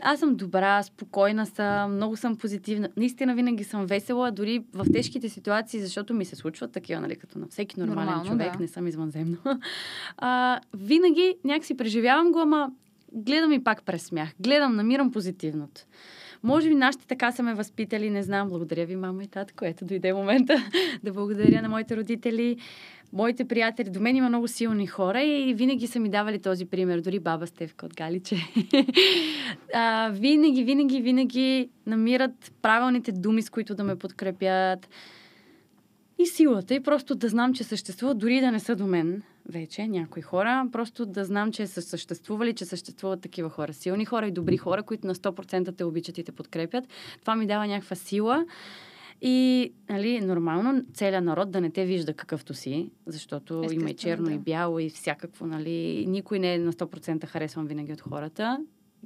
[0.01, 2.89] аз съм добра, спокойна съм, много съм позитивна.
[2.97, 7.39] Наистина винаги съм весела, дори в тежките ситуации, защото ми се случват такива, нали, като
[7.39, 8.59] на всеки нормален Нормално, човек, да.
[8.59, 9.37] не съм извънземно.
[10.17, 12.71] А, винаги някакси преживявам го, ама
[13.13, 14.29] гледам и пак през смях.
[14.39, 15.81] Гледам, намирам позитивното.
[16.43, 18.49] Може би нашите така са ме възпитали, не знам.
[18.49, 20.55] Благодаря ви, мама и тата, което дойде момента
[21.03, 22.57] да благодаря на моите родители,
[23.13, 23.89] моите приятели.
[23.89, 27.01] До мен има много силни хора и винаги са ми давали този пример.
[27.01, 28.35] Дори баба Стевка от Галиче.
[29.73, 34.89] а, винаги, винаги, винаги намират правилните думи, с които да ме подкрепят.
[36.19, 39.87] И силата, и просто да знам, че съществуват, дори да не са до мен вече
[39.87, 43.73] някои хора, просто да знам, че са съществували, че съществуват такива хора.
[43.73, 46.87] Силни хора и добри хора, които на 100% те обичат и те подкрепят.
[47.21, 48.45] Това ми дава някаква сила.
[49.21, 53.97] И, нали, нормално целият народ да не те вижда какъвто си, защото има и Естествено,
[53.97, 54.33] черно, да.
[54.33, 56.05] и бяло, и всякакво, нали.
[56.07, 58.59] Никой не е на 100% харесван винаги от хората.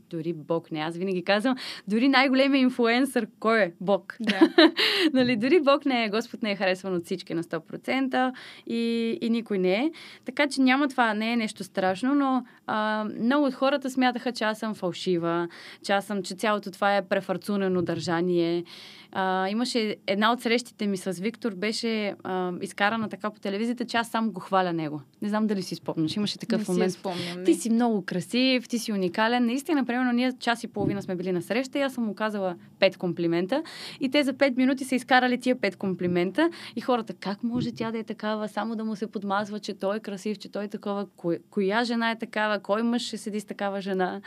[0.10, 0.80] Дори Бог не.
[0.80, 1.56] Аз винаги казвам,
[1.88, 3.74] дори най-големият инфлуенсър, кой е?
[3.82, 4.16] Бог.
[4.20, 4.40] Да.
[5.14, 8.34] нали, дори Бог не е, Господ не е харесван от всички на 100%
[8.68, 9.92] и, и никой не е.
[10.26, 14.44] Така че няма това, не е нещо страшно, но а, много от хората смятаха, че
[14.44, 15.48] аз съм фалшива,
[15.84, 18.64] че аз съм, че цялото това е префарцунено държание.
[19.12, 23.98] А, имаше една от срещите ми с Виктор, беше а, изкарана така по телевизията, че
[23.98, 25.02] аз само го хваля него.
[25.22, 26.92] Не знам дали си спомняш, имаше такъв не момент.
[26.92, 27.46] Си спомням.
[27.46, 29.46] Ти си много красив, ти си уникален.
[29.46, 32.56] Наистина, примерно, ние час и половина сме били на среща и аз съм му казала
[32.80, 33.64] пет комплимента.
[34.00, 36.50] И те за пет минути са изкарали тия пет комплимента.
[36.76, 39.98] И хората, как може тя да е такава, само да му се подмазва, че той
[39.98, 41.08] е красив, че той е такова,
[41.50, 44.22] коя жена е такава, кой мъж ще седи с такава жена.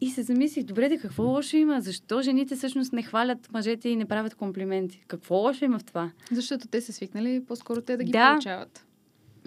[0.00, 1.80] И се замислих, добре, де, какво лошо има?
[1.80, 5.04] Защо жените всъщност не хвалят мъжете и не правят комплименти?
[5.08, 6.10] Какво лошо има в това?
[6.32, 8.30] Защото те са свикнали по-скоро те да ги Да.
[8.30, 8.84] получават.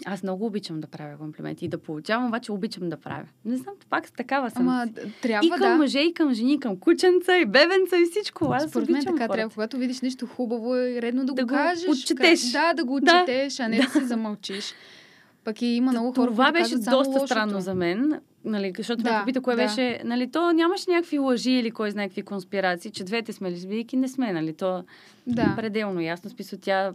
[0.05, 3.25] Аз много обичам да правя комплименти и да получавам, обаче обичам да правя.
[3.45, 4.69] Не знам, пак такава съм.
[4.69, 5.75] Ама д- и трябва към да.
[5.75, 8.45] мъже, и към жени, и към кученца, и бебенца, и всичко.
[8.45, 9.33] Аз Според мен така хората.
[9.33, 9.49] трябва.
[9.49, 11.89] Когато видиш нещо хубаво, е редно да, Да го го кажеш.
[11.89, 12.41] отчетеш.
[12.43, 13.11] Ка- Да, да го Да.
[13.13, 14.73] отчетеш, а не да, се замълчиш.
[15.43, 17.27] Пък и има много хора, Това които беше казват доста лошото.
[17.27, 19.61] странно за мен, нали, защото Да, ме попита кое да.
[19.63, 20.01] беше.
[20.05, 24.07] Нали, то нямаше някакви лъжи или кой знае какви конспирации, че двете сме лесбийки, не
[24.07, 24.53] сме, нали?
[24.53, 24.83] То
[25.27, 25.53] Да.
[25.55, 26.29] пределно ясно.
[26.29, 26.93] Смисъл, тя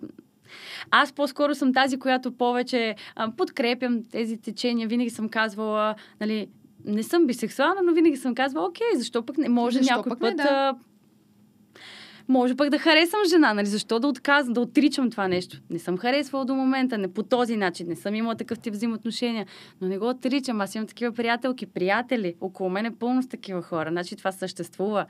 [0.91, 4.89] аз по-скоро съм тази, която повече а, подкрепям тези течения.
[4.89, 6.49] Винаги съм казвала, нали,
[6.85, 10.21] не съм бисексуална, но винаги съм казвала, окей, защо пък не може Защо някой пък
[10.21, 10.75] не, път да.
[12.33, 13.67] Може пък да харесам жена, нали?
[13.67, 15.61] Защо да отказвам, да отричам това нещо?
[15.71, 19.47] Не съм харесвала до момента, не по този начин, не съм имала такъв тип взаимоотношения,
[19.81, 20.61] но не го отричам.
[20.61, 23.91] Аз имам такива приятелки, приятели, около мен е пълно с такива хора.
[23.91, 25.07] Значи това съществува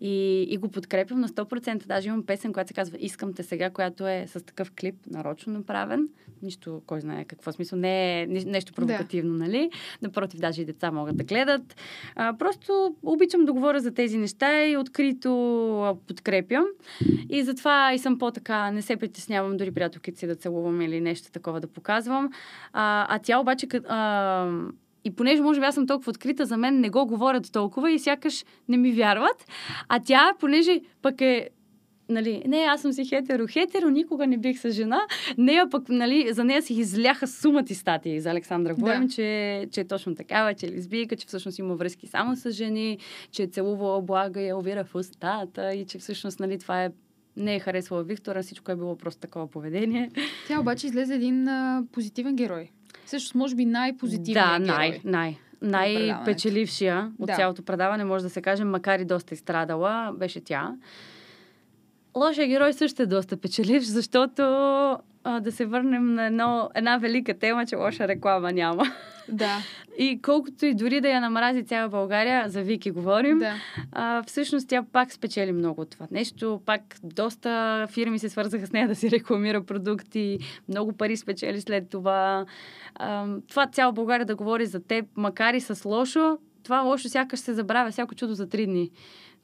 [0.00, 1.86] и, и го подкрепям на 100%.
[1.86, 5.52] Даже имам песен, която се казва Искам те сега, която е с такъв клип, нарочно
[5.52, 6.08] направен.
[6.42, 9.70] Нищо, кой знае какво смисъл, не е нещо провокативно, нали?
[10.02, 11.76] Напротив, даже и деца могат да гледат.
[12.16, 15.30] А, просто обичам да говоря за тези неща и открито
[15.82, 15.96] а,
[16.64, 17.26] подкрепям.
[17.30, 21.32] И затова и съм по-така, не се притеснявам дори приятелките си да целувам или нещо
[21.32, 22.30] такова да показвам.
[22.72, 24.50] А, а тя обаче, а,
[25.04, 27.98] и понеже може би аз съм толкова открита, за мен не го говорят толкова и
[27.98, 29.46] сякаш не ми вярват.
[29.88, 31.48] А тя, понеже пък е
[32.08, 33.46] Нали, не, аз съм си хетеро.
[33.48, 35.00] Хетеро никога не бих с жена.
[35.38, 39.08] Нея пък, нали, за нея си изляха сумати статии за Александра Говорим, Да.
[39.08, 42.98] че, че е точно такава, че е лесбийка, че всъщност има връзки само с жени,
[43.30, 46.90] че е целувала блага и я увира в устата и че всъщност, нали, това е
[47.36, 50.10] не е харесвала Виктора, всичко е било просто такова поведение.
[50.48, 52.70] Тя обаче излезе един а, позитивен герой.
[53.06, 54.76] Също, може би най-позитивният да, герой.
[54.76, 57.36] най, най, най-печелившия от Да.
[57.36, 60.74] цялото предаване, може да се каже, макар и доста изстрадала, беше тя.
[62.16, 64.42] Лошия герой също е доста печеливш, защото
[65.24, 68.84] а, да се върнем на едно, една велика тема, че лоша реклама няма.
[69.28, 69.58] Да,
[69.98, 73.54] И колкото и дори да я намрази цяла България, за Вики говорим, да.
[73.92, 76.60] а, всъщност тя пак спечели много от това нещо.
[76.66, 81.90] Пак доста фирми се свързаха с нея да си рекламира продукти, много пари спечели след
[81.90, 82.46] това.
[82.94, 87.40] А, това цяла България да говори за теб, макар и с лошо, това лошо сякаш
[87.40, 88.90] се забравя, всяко чудо за три дни.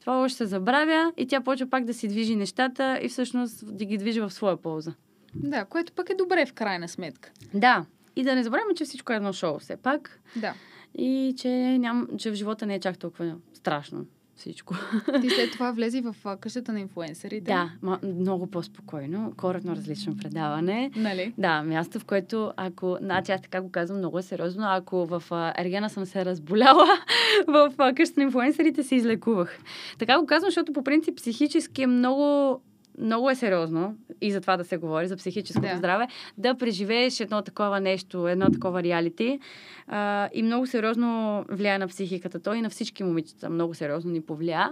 [0.01, 3.85] Това лошо се забравя и тя почва пак да си движи нещата и всъщност да
[3.85, 4.93] ги движи в своя полза.
[5.35, 7.31] Да, което пък е добре в крайна сметка.
[7.53, 7.85] Да.
[8.15, 10.19] И да не забравяме, че всичко е едно шоу все пак.
[10.35, 10.53] Да.
[10.97, 14.05] И че, ням, че в живота не е чак толкова страшно
[14.41, 14.75] всичко.
[15.21, 17.51] Ти след това влезе в къщата на инфуенсърите.
[17.51, 17.71] Да,
[18.03, 20.91] много по-спокойно, коренно различно предаване.
[20.95, 21.33] Нали?
[21.37, 25.23] Да, място, в което, ако, значи аз така го казвам много е сериозно, ако в
[25.57, 26.85] Ергена съм се разболяла,
[27.47, 29.59] в къщата на инфлуенсърите се излекувах.
[29.97, 32.61] Така го казвам, защото по принцип психически е много
[33.01, 35.77] много е сериозно и за това да се говори, за психическото Да.
[35.77, 39.39] здраве, да преживееш едно такова нещо, едно такова реалити
[39.87, 42.39] а, и много сериозно влияе на психиката.
[42.39, 44.71] Той и на всички момичета много сериозно ни повлия.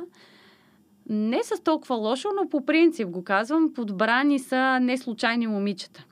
[1.09, 6.05] Не с толкова лошо, но по принцип го казвам, подбрани са не случайни момичета.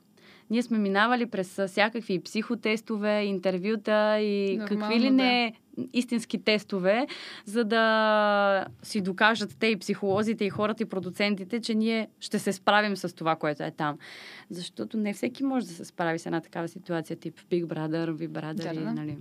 [0.50, 5.52] Ние сме минавали през всякакви психотестове, интервюта и Нормално, какви ли да.
[5.92, 7.06] Истински тестове,
[7.44, 12.52] за да си докажат те и психолозите, и хората, и продуцентите, че ние ще се
[12.52, 13.98] справим с това, което е там.
[14.50, 18.28] Защото не всеки може да се справи с една такава ситуация, тип Big Brother, Big
[18.28, 18.92] Brother, Да, и, да.
[18.92, 19.18] нали.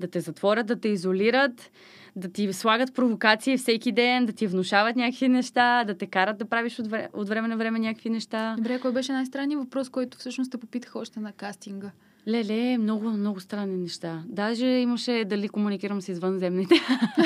[0.00, 1.70] Да те затворят, да те изолират,
[2.16, 6.44] да ти слагат провокации всеки ден, да ти внушават някакви неща, да те карат да
[6.44, 8.54] правиш от, вре- от време на време някакви неща.
[8.56, 11.90] Добре, кой беше най-странният въпрос, който всъщност те попитаха още на кастинга?
[12.28, 14.22] Леле, много, много странни неща.
[14.26, 16.74] Даже имаше дали комуникирам с извънземните.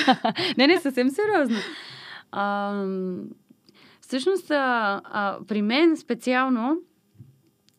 [0.59, 1.57] не, не, съвсем сериозно.
[2.33, 2.75] А,
[4.01, 6.77] всъщност, а, а, при мен специално,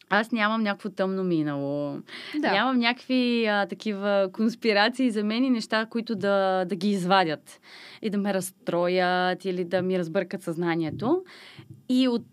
[0.10, 2.00] аз нямам някакво тъмно минало.
[2.40, 2.52] Да.
[2.52, 7.60] Нямам някакви а, такива конспирации за мен и неща, които да, да ги извадят
[8.02, 11.24] и да ме разстроят или да ми разбъркат съзнанието.
[11.90, 12.26] И от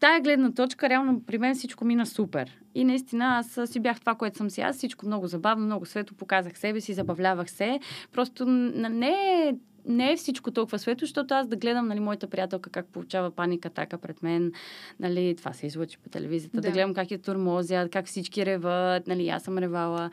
[0.00, 2.58] тая гледна точка, реално при мен всичко мина супер.
[2.74, 4.76] И наистина аз си бях това, което съм си аз.
[4.76, 7.80] Всичко много забавно, много свето, показах себе си, забавлявах се.
[8.12, 9.54] Просто не е
[9.86, 13.68] не е всичко толкова свето, защото аз да гледам нали, моята приятелка как получава паника
[13.68, 14.52] атака пред мен.
[15.00, 16.56] Нали, това се излъчи по телевизията.
[16.56, 16.60] Да.
[16.60, 19.06] да гледам как е турмозят, как всички реват.
[19.06, 20.10] Нали, аз съм ревала.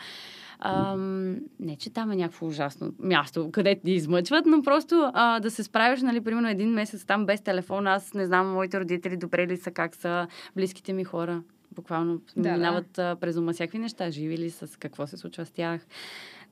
[0.59, 5.51] Ам, не, че там е някакво ужасно място, където ни измъчват, но просто а, да
[5.51, 7.87] се справиш, нали, примерно един месец там без телефон.
[7.87, 11.41] Аз не знам моите родители добре ли са, как са близките ми хора.
[11.71, 13.15] Буквално да, минават да.
[13.15, 15.81] през ума всякакви неща, живи ли с какво се случва с тях.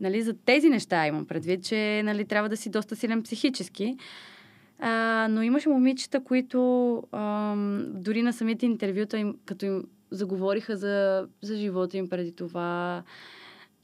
[0.01, 3.97] Нали, за тези неща имам предвид, че нали, трябва да си доста силен психически.
[4.79, 11.27] А, но имаше момичета, които ам, дори на самите интервюта, им, като им заговориха за,
[11.41, 13.03] за живота им преди това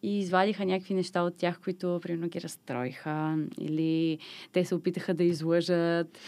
[0.04, 4.18] и извадиха някакви неща от тях, които примерно ги разстроиха или
[4.52, 6.20] те се опитаха да излъжат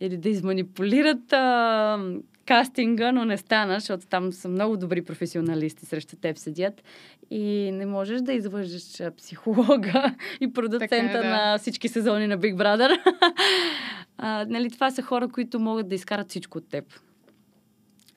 [0.00, 1.98] или да изманипулират а,
[2.46, 6.82] кастинга, но не стана, защото там са много добри професионалисти срещу теб седят
[7.30, 11.30] и не можеш да излъжеш психолога и продуцента е, да.
[11.30, 12.98] на всички сезони на Big Brother.
[14.18, 16.84] а, нали, това са хора, които могат да изкарат всичко от теб.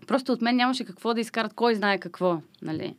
[0.07, 2.41] Просто от мен нямаше какво да изкарат, кой знае какво.
[2.61, 2.95] Нали?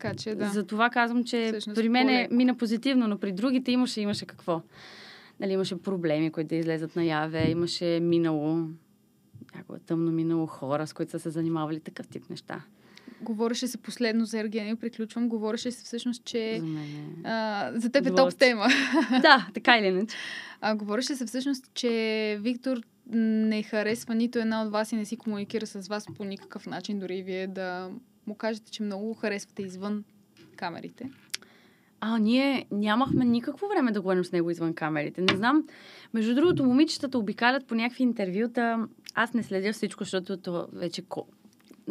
[0.00, 0.48] Така че да.
[0.48, 4.62] Затова казвам, че Всъщност, при мен е, мина позитивно, но при другите имаше, имаше какво.
[5.40, 8.68] Нали, имаше проблеми, които да излезат наяве, имаше минало,
[9.54, 12.62] някакво тъмно минало хора, с които са се занимавали такъв тип неща.
[13.22, 15.28] Говореше се последно за Ергения, приключвам.
[15.28, 16.56] Говореше се всъщност, че...
[16.60, 17.28] За, мен е...
[17.28, 18.66] а, за теб е топ тема.
[19.22, 20.16] да, така или иначе.
[20.60, 22.80] А, говореше се всъщност, че Виктор
[23.12, 26.98] не харесва нито една от вас и не си комуникира с вас по никакъв начин,
[26.98, 27.90] дори и вие да
[28.30, 30.04] му кажете, че много го харесвате извън
[30.56, 31.10] камерите.
[32.00, 35.20] А, ние нямахме никакво време да говорим с него извън камерите.
[35.20, 35.64] Не знам.
[36.14, 38.86] Между другото, момичетата обикалят по някакви интервюта.
[39.14, 41.02] Аз не следя всичко, защото то вече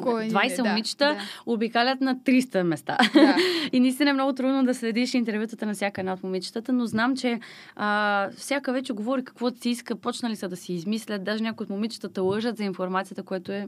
[0.02, 1.19] кой 20 да, момичета да.
[1.45, 2.97] обикалят на 300 места.
[3.13, 3.36] Да.
[3.71, 7.15] и наистина е много трудно да следиш интервютата на всяка една от момичетата, но знам,
[7.15, 7.39] че
[7.75, 11.69] а, всяка вече говори какво си иска, почнали са да си измислят, даже някои от
[11.69, 13.67] момичетата лъжат за информацията, което е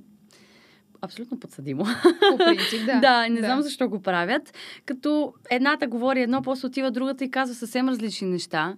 [1.02, 1.86] абсолютно подсъдимо.
[2.32, 3.00] По принцип, да.
[3.02, 3.46] да, не да.
[3.46, 4.54] знам защо го правят.
[4.86, 8.76] Като едната говори едно, после отива другата и казва съвсем различни неща.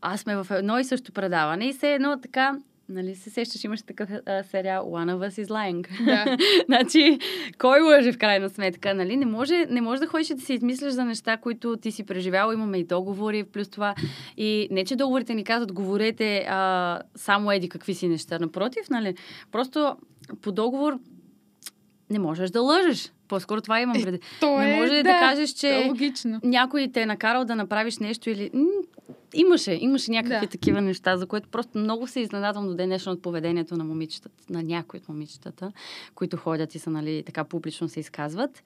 [0.00, 2.58] Аз сме в едно и също предаване и се едно така
[2.90, 6.04] Нали се сещаш, имаш такъв а, сериал One of Us is Lying.
[6.04, 6.36] Да.
[6.66, 7.18] значи,
[7.58, 9.16] кой лъже в крайна сметка, нали?
[9.16, 12.06] Не може, не може да ходиш и да си измисляш за неща, които ти си
[12.06, 12.52] преживял.
[12.52, 13.94] Имаме и договори, плюс това.
[14.36, 18.38] И не, че договорите ни казват, говорете а, само еди какви си неща.
[18.38, 19.14] Напротив, нали?
[19.52, 19.96] Просто
[20.42, 20.98] по договор
[22.10, 23.12] не можеш да лъжеш.
[23.28, 24.18] По-скоро това имам преди.
[24.42, 26.40] Е, не може да, да, кажеш, че е логично.
[26.44, 28.50] някой те е накарал да направиш нещо или...
[29.34, 30.50] Имаше, имаше някакви да.
[30.50, 34.44] такива неща, за което просто много се изненадвам до ден днешно от поведението на момичетата,
[34.50, 35.72] на някои от момичетата,
[36.14, 38.62] които ходят и са, нали, така публично се изказват.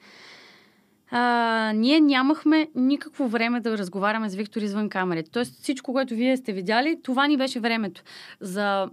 [1.14, 5.30] А, ние нямахме никакво време да разговаряме с Виктор извън камерите.
[5.30, 8.02] Тоест всичко, което вие сте видяли, това ни беше времето.
[8.40, 8.90] За...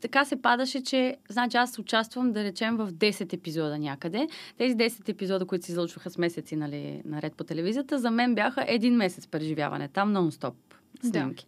[0.00, 4.28] Така се падаше, че значи аз участвам, да речем, в 10 епизода някъде.
[4.58, 8.64] Тези 10 епизода, които се излъчваха с месеци нали, наред по телевизията, за мен бяха
[8.68, 9.88] един месец преживяване.
[9.88, 10.54] Там нон-стоп
[11.00, 11.46] снимки.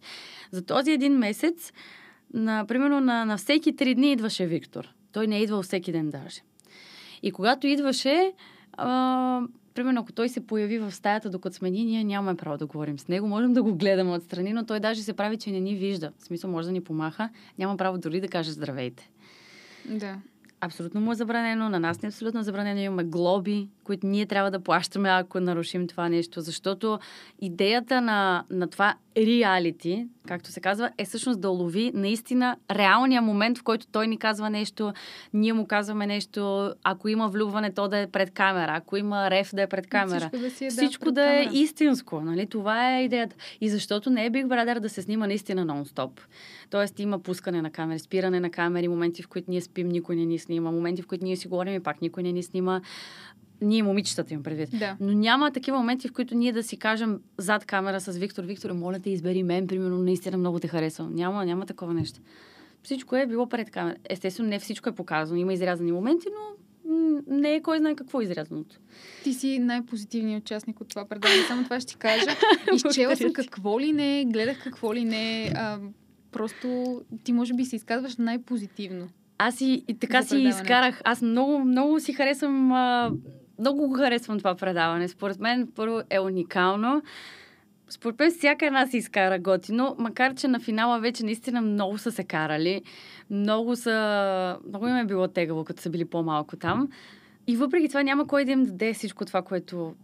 [0.51, 0.57] Да.
[0.57, 1.73] За този един месец,
[2.33, 4.93] на, примерно на, на всеки три дни идваше Виктор.
[5.11, 6.41] Той не е идвал всеки ден даже.
[7.23, 8.33] И когато идваше,
[8.73, 9.41] а,
[9.75, 12.99] примерно, ако той се появи в стаята, докато сме ние, ние нямаме право да говорим
[12.99, 13.27] с него.
[13.27, 16.11] Можем да го гледаме отстрани, но той даже се прави, че не ни вижда.
[16.17, 17.29] В смисъл, може да ни помаха.
[17.59, 19.09] Няма право дори да каже здравейте.
[19.85, 20.17] Да
[20.65, 22.79] абсолютно му е забранено, на нас не е абсолютно забранено.
[22.79, 26.99] Имаме глоби, които ние трябва да плащаме, ако нарушим това нещо, защото
[27.41, 33.57] идеята на, на това реалити, както се казва, е всъщност да лови наистина реалния момент,
[33.57, 34.93] в който той ни казва нещо,
[35.33, 39.55] ние му казваме нещо, ако има влюбване, то да е пред камера, ако има реф,
[39.55, 40.19] да е пред камера.
[40.19, 42.45] Всичко да, си е, Всичко да, да е истинско, нали?
[42.45, 43.35] Това е идеята.
[43.61, 46.19] И защото не е Big Brother да се снима наистина нон-стоп.
[46.69, 50.25] Тоест има пускане на камери, спиране на камери, моменти, в които ние спим, никой не
[50.25, 52.81] ни снима, моменти, в които ние си говорим и пак никой не ни снима.
[53.61, 54.69] Ние, момичетата им предвид.
[54.79, 54.97] Да.
[54.99, 58.71] Но няма такива моменти, в които ние да си кажем зад камера с Виктор, Виктор,
[58.71, 61.15] моля те, избери мен, примерно, наистина много те харесвам.
[61.15, 62.19] Няма, няма такова нещо.
[62.83, 63.95] Всичко е било пред камера.
[64.09, 65.39] Естествено, не всичко е показано.
[65.39, 66.55] Има изрязани моменти, но
[67.27, 68.75] не е кой знае какво изрязаното.
[69.23, 71.43] Ти си най-позитивният участник от това предаване.
[71.47, 72.25] Само това ще ти кажа.
[72.73, 75.51] Изчела съм какво ли не, гледах какво ли не.
[75.55, 75.79] А,
[76.31, 79.07] просто ти може би се изказваш най-позитивно.
[79.37, 81.01] аз и, и така си изкарах.
[81.03, 82.71] Аз много, много си харесвам.
[82.71, 83.11] А,
[83.59, 85.07] много го харесвам това предаване.
[85.07, 87.01] Според мен, първо е уникално.
[87.89, 92.11] Според мен всяка една си изкара готино, макар че на финала вече наистина много са
[92.11, 92.81] се карали.
[93.29, 94.57] Много са...
[94.67, 96.89] Много им е било тегаво, като са били по-малко там.
[97.47, 99.95] И въпреки това няма кой да им даде всичко това, което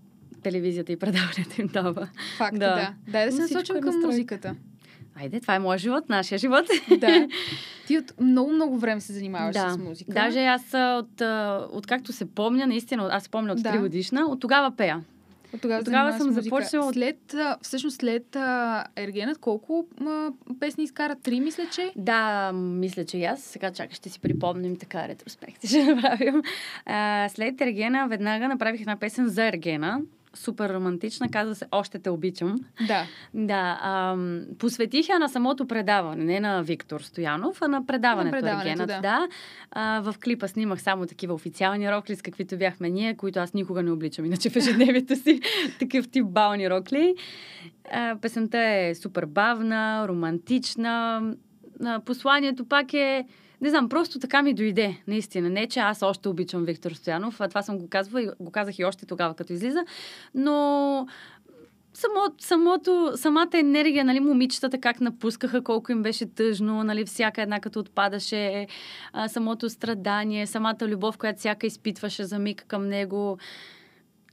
[0.44, 2.08] телевизията и предаването им дава.
[2.38, 2.70] Факт, Да.
[2.70, 2.76] да.
[2.76, 2.94] да.
[3.08, 4.08] Дай да се насочим е към настройка.
[4.08, 4.56] музиката.
[5.16, 6.66] Айде, това е моят живот, нашия живот.
[6.98, 7.28] Да.
[7.88, 9.70] Ти от много, много време се занимаваш да.
[9.70, 10.12] с музика.
[10.12, 11.22] Даже аз от,
[11.72, 13.70] от както се помня, наистина, аз се помня от Да.
[13.70, 15.04] 3 годишна, от тогава пея.
[15.54, 21.16] От тогава, От тогава съм започнала След, всъщност след а, Ергенът, колко а, песни изкара?
[21.16, 21.92] Три, мисля, че?
[21.96, 23.42] Да, мисля, че и аз.
[23.42, 26.42] Сега чакай, ще си припомним така ретроспекти, ще направим.
[26.86, 30.02] А, след Ергена веднага направих една песен за Ергена.
[30.34, 32.56] Супер романтична, казва се Още те обичам.
[32.88, 33.06] Да.
[33.34, 38.42] Да, ам, посветих я на самото предаване, не на Виктор Стоянов, а на предаването, На
[38.42, 38.88] предаването, Ергенът.
[38.88, 39.02] да.
[39.02, 39.28] да.
[39.72, 43.84] А, в клипа снимах само такива официални рокли, с каквито бяхме ние, които аз никога
[43.84, 45.40] не обличам, иначе в ежедневието си
[45.80, 47.16] такъв тип бални рокли.
[47.92, 51.22] А, песента е супер бавна, романтична.
[51.86, 53.26] А, посланието пак е
[53.62, 55.50] не знам, просто така ми дойде, наистина.
[55.50, 58.80] Не, че аз още обичам Виктор Стоянов, а това съм го казвала и го казах
[58.80, 59.86] и още тогава, като излиза,
[60.36, 61.08] но
[61.94, 67.60] само, самото, самата енергия, нали, момичетата как напускаха, колко им беше тъжно, нали, всяка една
[67.60, 68.68] като отпадаше,
[69.14, 73.38] а, самото страдание, самата любов, която всяка изпитваше за миг към него,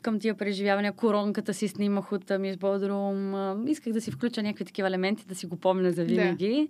[0.02, 3.34] към тия преживявания, коронката си снимах от Мис Бодрум.
[3.68, 6.68] Исках да си включа някакви такива елементи, да си го помня за винаги.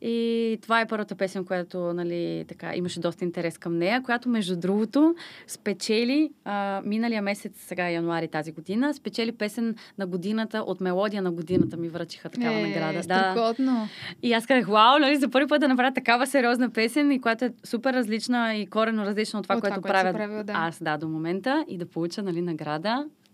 [0.00, 4.56] И това е първата песен, която нали, така, имаше доста интерес към нея, която между
[4.56, 5.14] другото
[5.46, 11.22] спечели а, миналия месец, сега е януари тази година, спечели песен на годината от мелодия
[11.22, 12.98] на годината ми връчиха такава е, награда.
[12.98, 13.02] Да.
[13.02, 13.88] Страхотно.
[14.22, 17.44] И аз казах, вау, нали, за първи път да направя такава сериозна песен и която
[17.44, 20.52] е супер различна и корено различна от това, От това, което, което правя правил, да.
[20.56, 22.67] аз да, до момента и да получа нали, награда.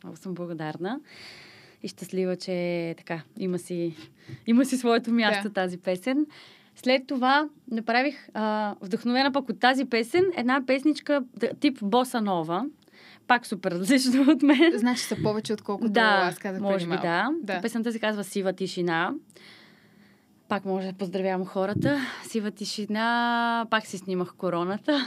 [0.04, 1.00] Много съм благодарна
[1.82, 3.96] и щастлива, че така, има си,
[4.46, 5.54] има си своето място Да.
[5.54, 6.26] тази песен.
[6.76, 11.22] След това направих, а, вдъхновена пък от тази песен, една песничка
[11.60, 12.66] тип боса нова.
[13.26, 14.72] Пак супер различно от мен.
[14.78, 17.28] Значи са повече, отколкото Да, аз казах може би да.
[17.42, 17.60] да.
[17.60, 19.14] Песента се казва Сива тишина.
[20.48, 22.00] Пак може да поздравявам хората.
[22.22, 23.66] Сива тишина.
[23.70, 25.06] Пак си снимах короната.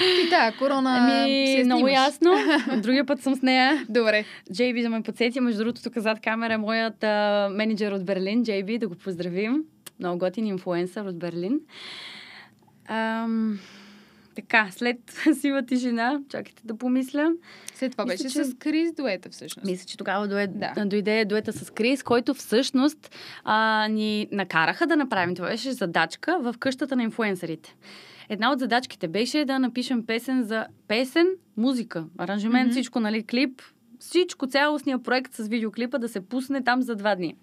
[0.00, 1.92] И да, корона Ами, я много снимаш.
[1.92, 2.32] ясно.
[2.82, 3.86] Другия път съм с нея.
[3.88, 4.24] Добре.
[4.50, 5.40] JB да ме подсети.
[5.40, 9.64] Между другото, тук зад камера е моят а, менеджер от Берлин, JB, да го поздравим.
[9.98, 11.60] Много готин инфлуенсър от Берлин.
[12.88, 13.58] Ам,
[14.34, 14.96] така, след
[15.40, 17.32] сива тишина, чакайте да помисля.
[17.74, 19.66] След това Мисля, беше че- с Крис дуета всъщност.
[19.66, 20.84] Мисля, че тогава дойде, Да.
[20.86, 23.14] дойде дуета с Крис, който всъщност
[23.44, 25.34] а, ни накараха да направим.
[25.34, 27.76] Това беше задачка в къщата на инфуенсърите.
[28.28, 32.72] Една от задачките беше да напишем песен за песен, музика, аранжимент, mm-hmm.
[32.72, 33.62] всичко, нали, клип,
[33.98, 37.34] всичко, цялостния проект с видеоклипа да се пусне там за два дни.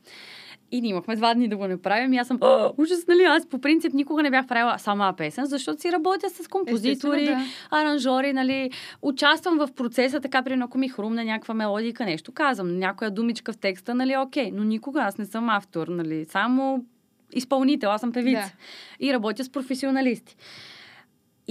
[0.72, 2.14] И ние имахме два дни да го направим.
[2.14, 3.24] И аз съм, «О, ужас, нали?
[3.24, 7.46] Аз по принцип никога не бях правила сама песен, защото си работя с композитори, Естествено,
[7.72, 7.78] да.
[7.78, 13.12] аранжори, нали, участвам в процеса, така при ако ми хрумне някаква мелодика, нещо казвам, някоя
[13.12, 16.86] думичка в текста, нали, окей, но никога аз не съм автор, нали, само
[17.34, 18.42] изпълнител, аз съм певица.
[18.42, 19.06] Да.
[19.06, 20.36] И работя с професионалисти.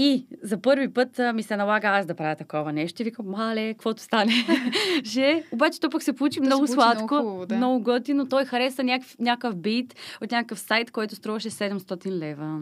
[0.01, 3.27] И за първи път а, ми се налага аз да правя такова нещо и викам,
[3.29, 4.33] мале, каквото стане.
[5.05, 5.45] Ще.
[5.53, 7.57] Обаче то пък се получи То се много получи много сладко, хубаво, да.
[7.57, 8.29] много готино.
[8.29, 12.61] Той хареса някакъв, някакъв бит от някакъв сайт, който струваше 700 лева.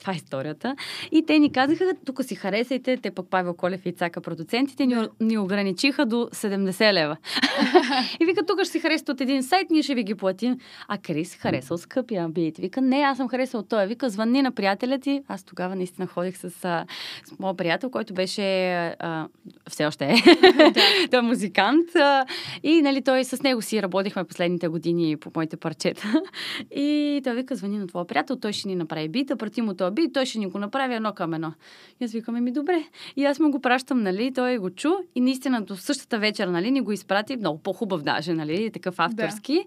[0.00, 0.76] Това е историята.
[1.12, 4.96] И те ни казаха, тук си харесайте, те пък Павел Колев и Цака продуцентите ни,
[5.20, 7.16] ни ограничиха до 70 лева.
[8.20, 10.58] и вика, тук ще си харесате от един сайт, ние ще ви ги платим.
[10.88, 12.58] А Крис харесал скъпия бит.
[12.58, 13.86] Вика, не, аз съм харесал той.
[13.86, 15.22] Вика, звънни на приятеля ти.
[15.28, 16.86] Аз тогава наистина ходих с, а,
[17.24, 19.28] с моят приятел, който беше а,
[19.68, 20.16] все още е.
[21.16, 21.96] е музикант.
[21.96, 22.26] А,
[22.62, 26.22] и нали, той с него си работихме последните години по моите парчета.
[26.76, 29.94] и той вика, звъни на твоя приятел, той ще ни направи бита, прати му този
[29.94, 31.52] бит, той ще ни го направи едно към едно.
[32.00, 32.84] И аз викам, ми добре.
[33.16, 36.70] И аз му го пращам, нали, той го чу и наистина до същата вечер, нали,
[36.70, 39.64] ни го изпрати, много по-хубав даже, нали, такъв авторски.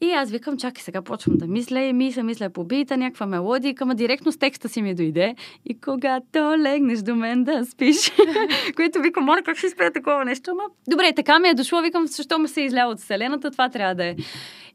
[0.00, 3.74] И аз викам, чакай, сега почвам да мисля и мисля, мисля по бита, някаква мелодия,
[3.80, 5.34] ама директно с текста си ми дойде.
[5.64, 8.12] И когато легнеш до мен да спиш,
[8.76, 10.50] което викам, моля, как ще изпея такова нещо?
[10.50, 13.68] Ама, добре, така ми е дошло, викам, защо ме се е излява от Вселената, това
[13.68, 14.16] трябва да е.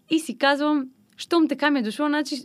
[0.10, 0.86] И си казвам,
[1.18, 2.36] щом така ми е дошло, значи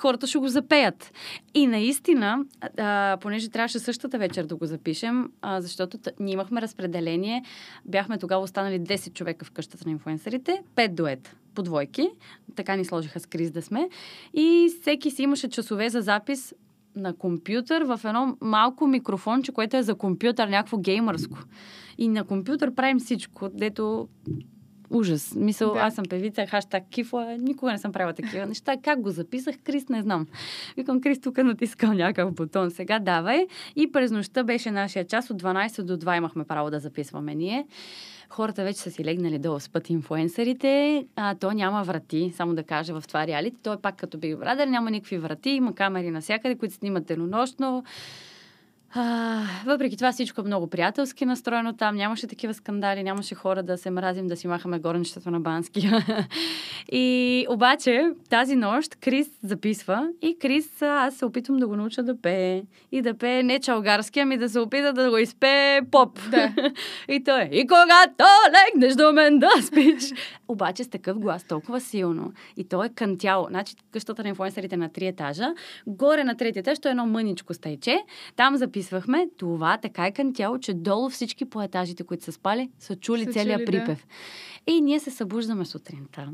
[0.00, 1.12] хората ще го запеят.
[1.54, 2.44] И наистина,
[2.78, 7.44] а, понеже трябваше същата вечер да го запишем, а, защото т- ние имахме разпределение,
[7.84, 12.10] бяхме тогава останали 10 човека в къщата на инфуенсърите, 5 дует по двойки,
[12.56, 13.88] така ни сложиха с Крис да сме,
[14.34, 16.54] и всеки си имаше часове за запис
[16.96, 21.38] на компютър в едно малко микрофонче, което е за компютър, някакво геймърско.
[21.98, 24.08] И на компютър правим всичко, дето
[24.90, 25.34] ужас.
[25.36, 25.80] Мисъл, Да.
[25.80, 28.76] аз съм певица, хаштаг кифла, никога не съм правила такива неща.
[28.82, 30.26] Как го записах, Крис, не знам.
[30.76, 32.70] Викам, Крис, тук натискал някакъв бутон.
[32.70, 33.46] Сега давай.
[33.76, 35.30] И през нощта беше нашия час.
[35.30, 37.66] От 12 до 2 имахме право да записваме ние.
[38.28, 41.04] Хората вече са си легнали долу спът инфуенсърите.
[41.16, 43.56] А, то няма врати, само да кажа, в това реалити.
[43.62, 47.84] Той е пак като Big Brother, няма никакви врати, има камери навсякъде, които снимат денонощно.
[48.94, 51.96] А, въпреки това всичко е много приятелски настроено там.
[51.96, 55.80] Нямаше такива скандали, нямаше хора да се мразим, да си махаме горнището на Бански.
[56.92, 62.20] и обаче тази нощ Крис записва и Крис, аз се опитвам да го науча да
[62.20, 62.62] пее.
[62.92, 66.18] И да пее не чалгарски, ами да се опита да го изпее поп.
[66.30, 66.54] Да.
[67.08, 70.12] и той, и когато легнеш до мен да спиш.
[70.48, 72.32] Обаче с такъв глас толкова силно.
[72.56, 73.46] И той е кантяло.
[73.50, 75.54] Значи къщата на инфуенсерите е на три етажа.
[75.86, 77.98] Горе на третия етаж, то е едно мъничко стайче.
[78.36, 82.96] Там записвахме това така е кантяло, че долу всички по етажите, които са спали, са
[82.96, 83.84] чули Са целият чули, да.
[83.84, 84.06] припев.
[84.66, 86.28] И ние се събуждаме сутринта.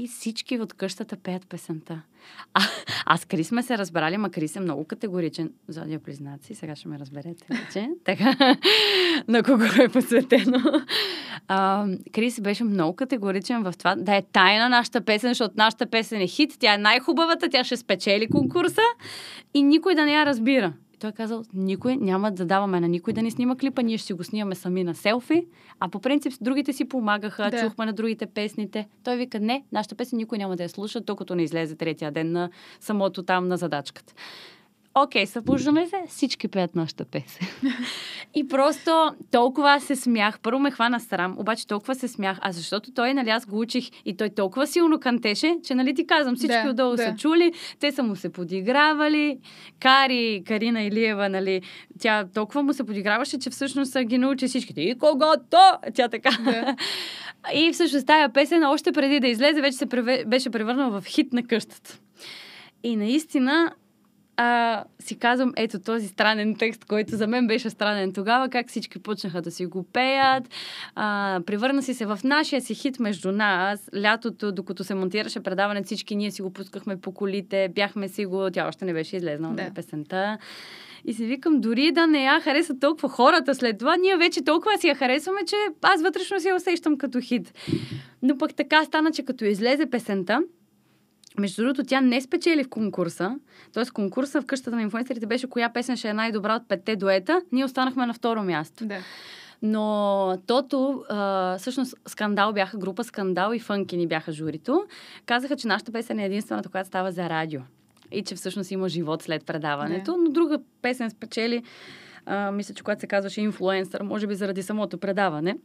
[0.00, 2.00] И всички от къщата пеят песента.
[2.54, 2.60] А,
[3.06, 5.52] аз Крис сме се разбрали, ма Крис е много категоричен.
[5.68, 7.90] Зодия признаци, сега ще ме разберете вече.
[8.04, 8.56] Така,
[9.28, 10.58] на кого е посветено.
[11.48, 16.20] А, Крис беше много категоричен в това да е тайна нашата песен, защото нашата песен
[16.20, 18.82] е хит, тя е най-хубавата, тя ще спечели конкурса
[19.54, 20.72] и никой да не я разбира.
[21.00, 24.06] Той е казал, никой няма да даваме на никой да ни снима клипа, ние ще
[24.06, 25.46] си го снимаме сами на селфи,
[25.80, 27.60] а по принцип другите си помагаха, да.
[27.60, 28.88] чухме на другите песните.
[29.04, 32.32] Той вика, не, нашата песен никой няма да я слуша, докато не излезе третия ден
[32.32, 34.14] на самото там на задачката.
[34.94, 37.48] Окей, събуждаме се, всички пеят нашата песен.
[38.34, 40.40] И просто толкова се смях.
[40.40, 42.38] Първо ме хвана срам, обаче толкова се смях.
[42.40, 46.06] А защото той, нали, аз го учих и той толкова силно кантеше, че, нали, ти
[46.06, 47.02] казвам, всички Да, отдолу да.
[47.02, 49.38] са чули, те са му се подигравали.
[49.80, 51.62] Кари, Карина Илиева, нали,
[52.00, 54.80] тя толкова му се подиграваше, че всъщност са ги научи всичките.
[54.80, 55.56] И когато!
[55.94, 56.30] Тя така.
[56.44, 56.76] Да.
[57.54, 60.24] И всъщност тая песен, още преди да излезе, вече се преве...
[60.26, 61.98] беше превърнала в хит на къщата.
[62.82, 63.72] И наистина
[64.42, 68.98] а, си казвам, ето този странен текст, който за мен беше странен тогава, как всички
[68.98, 70.44] почнаха да си го пеят.
[70.94, 73.90] А, превърна си се в нашия си хит между нас.
[74.02, 78.50] Лятото, докато се монтираше предаване, всички ние си го пускахме по колите, бяхме си го,
[78.50, 79.62] тя още не беше излезнала Да.
[79.64, 80.38] на песента.
[81.04, 84.78] И си викам, дори да не я харесат толкова хората след това, ние вече толкова
[84.78, 87.54] си я харесваме, че аз вътрешно си я усещам като хит.
[88.22, 90.40] Но пък така стана, че като излезе песента,
[91.38, 93.38] между другото, тя не спечели в конкурса.
[93.74, 97.42] Тоест, конкурса в къщата на инфуенсерите беше коя песен ще е най-добра от петте дуета.
[97.52, 98.86] Ние останахме на второ място.
[98.86, 98.98] Да.
[99.62, 104.84] Но тото, а, всъщност, скандал бяха група Скандал и Фънки ни бяха журито.
[105.26, 107.60] Казаха, че нашата песен е единствената, която става за радио.
[108.12, 110.16] И че всъщност има живот след предаването.
[110.16, 111.62] Но друга песен спечели,
[112.26, 115.56] а, мисля, че когато се казваше инфлуенсър, може би заради самото предаване.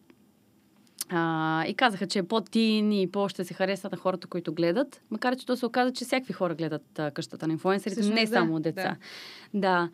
[1.10, 5.02] А, и казаха, че е по-тин и по-ще се харесва на хората, които гледат.
[5.12, 8.26] Макар, че то се оказа, че всякакви хора гледат а, къщата на инфлуенсърите, Всъщност, не
[8.26, 8.96] да, само деца.
[9.54, 9.90] Да.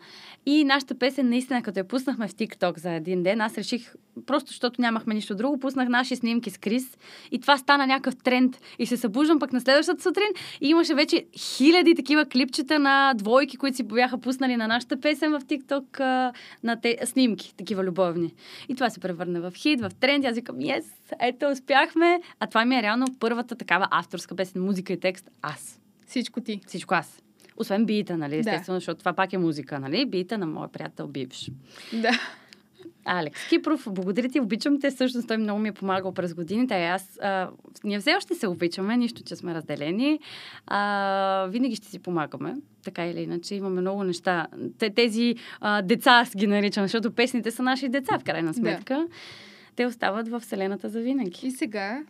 [0.46, 3.94] И нашата песен, наистина, като я пуснахме в TikTok за един ден, аз реших,
[4.26, 6.98] просто защото нямахме нищо друго, пуснах наши снимки с Крис
[7.30, 8.60] и това стана някакъв тренд.
[8.78, 10.28] И се събуждам пък на следващата сутрин
[10.60, 15.32] и имаше вече хиляди такива клипчета на двойки, които си бяха пуснали на нашата песен
[15.32, 16.32] в TikTok а,
[16.62, 18.34] на те, снимки, такива любовни.
[18.68, 20.24] И това се превърна в хит, в тренд.
[20.24, 20.84] Аз викам, yes,
[21.20, 22.20] ето успяхме.
[22.40, 25.30] А това ми е реално първата такава авторска песен, музика и текст.
[25.42, 25.80] Аз.
[26.06, 26.60] Всичко ти.
[26.66, 27.22] Всичко аз.
[27.56, 28.32] Освен бита, нали?
[28.32, 28.38] Да.
[28.38, 30.06] Естествено, защото това пак е музика, нали?
[30.06, 31.50] Бита на моя приятел бивш.
[31.92, 32.10] Да.
[33.04, 34.90] Алекс Кипров, благодаря ти, обичам те.
[34.90, 36.74] Всъщност той много ми е помагал през годините.
[36.74, 37.50] И аз, а,
[37.84, 40.20] ние все още се обичаме, нищо, че сме разделени.
[40.66, 42.54] А, винаги ще си помагаме.
[42.84, 44.46] Така или иначе, имаме много неща.
[44.78, 49.06] Те, тези а, деца, аз ги наричам, защото песните са наши деца, в крайна сметка.
[49.76, 51.46] Те остават в Вселената за винаги.
[51.46, 52.04] И сега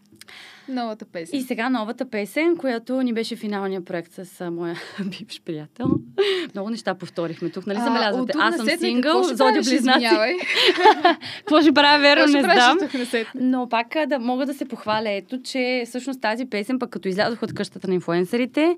[0.68, 1.39] новата песен.
[1.39, 5.87] И сега новата песен, която ни беше финалния проект с а, моя бивш приятел.
[6.55, 8.33] Много неща повторихме тук, нали забелязвате?
[8.39, 10.07] Аз съм сингъл, Зодя близнаци.
[11.39, 12.79] Какво ще правя, верно, ще не знам.
[13.35, 17.43] Но пак да мога да се похваля, ето, че всъщност тази песен, пък като излязох
[17.43, 18.77] от къщата на инфуенсерите,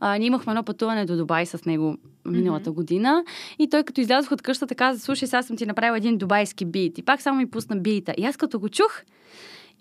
[0.00, 2.76] а, ние имахме едно пътуване до Дубай с него миналата Мгм.
[2.76, 3.24] година.
[3.58, 6.98] И той като излязох от къщата каза, слушай, сега съм ти направила един дубайски бит.
[6.98, 8.14] И пак само ми пусна бита.
[8.18, 9.00] И аз като го чух,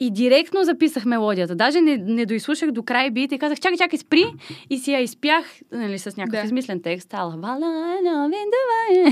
[0.02, 1.56] и директно записах мелодията.
[1.56, 4.26] Даже не, не доизслушах до край бита и казах, чакай, чакай, спри.
[4.70, 6.45] И си я изпях, нали, с някакъв Да.
[6.45, 7.14] измислен текст.
[7.14, 7.97] Ала, вала.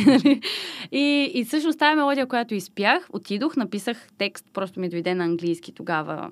[0.06, 0.42] Нали?
[0.92, 5.72] и, и всъщност тази мелодия, която изпях, отидох, написах текст, просто ми дойде на английски
[5.72, 6.30] тогава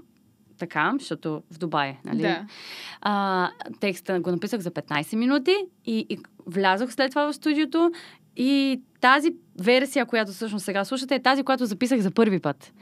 [0.60, 2.22] така, защото в Дубай, нали?
[2.22, 2.45] Да.
[3.01, 3.49] А,
[3.80, 5.55] текста го написах за 15 минути
[5.86, 7.91] и, и влязох след това в студиото
[8.36, 9.30] и тази
[9.62, 12.74] версия, която всъщност сега слушате, е тази, която записах за първи път.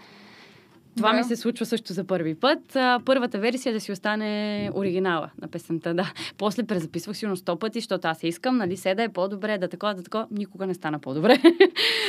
[0.98, 1.18] Това Да.
[1.18, 2.76] ми се случва също за първи път.
[2.76, 4.26] А, първата версия да си остане
[4.74, 6.14] оригинала на песента, да.
[6.38, 9.94] После презаписвах сигурно сто пъти, защото аз искам, нали, се да е по-добре, да такова,
[9.94, 10.28] да такова.
[10.32, 11.38] Никога не стана по-добре.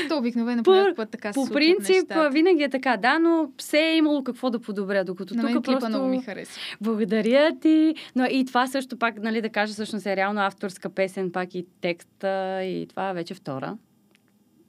[0.08, 2.30] То обикновено По- път така се По принцип, нещата.
[2.30, 5.88] винаги е така, да, но все е имало какво да подобря, докато На тук просто...
[5.88, 6.60] много ми харесва.
[6.80, 7.94] Благодаря ти.
[8.16, 11.66] Но и това също пак, нали, да кажа, всъщност е реално авторска песен, пак и
[11.80, 12.28] текста,
[12.62, 13.76] и това вече втора.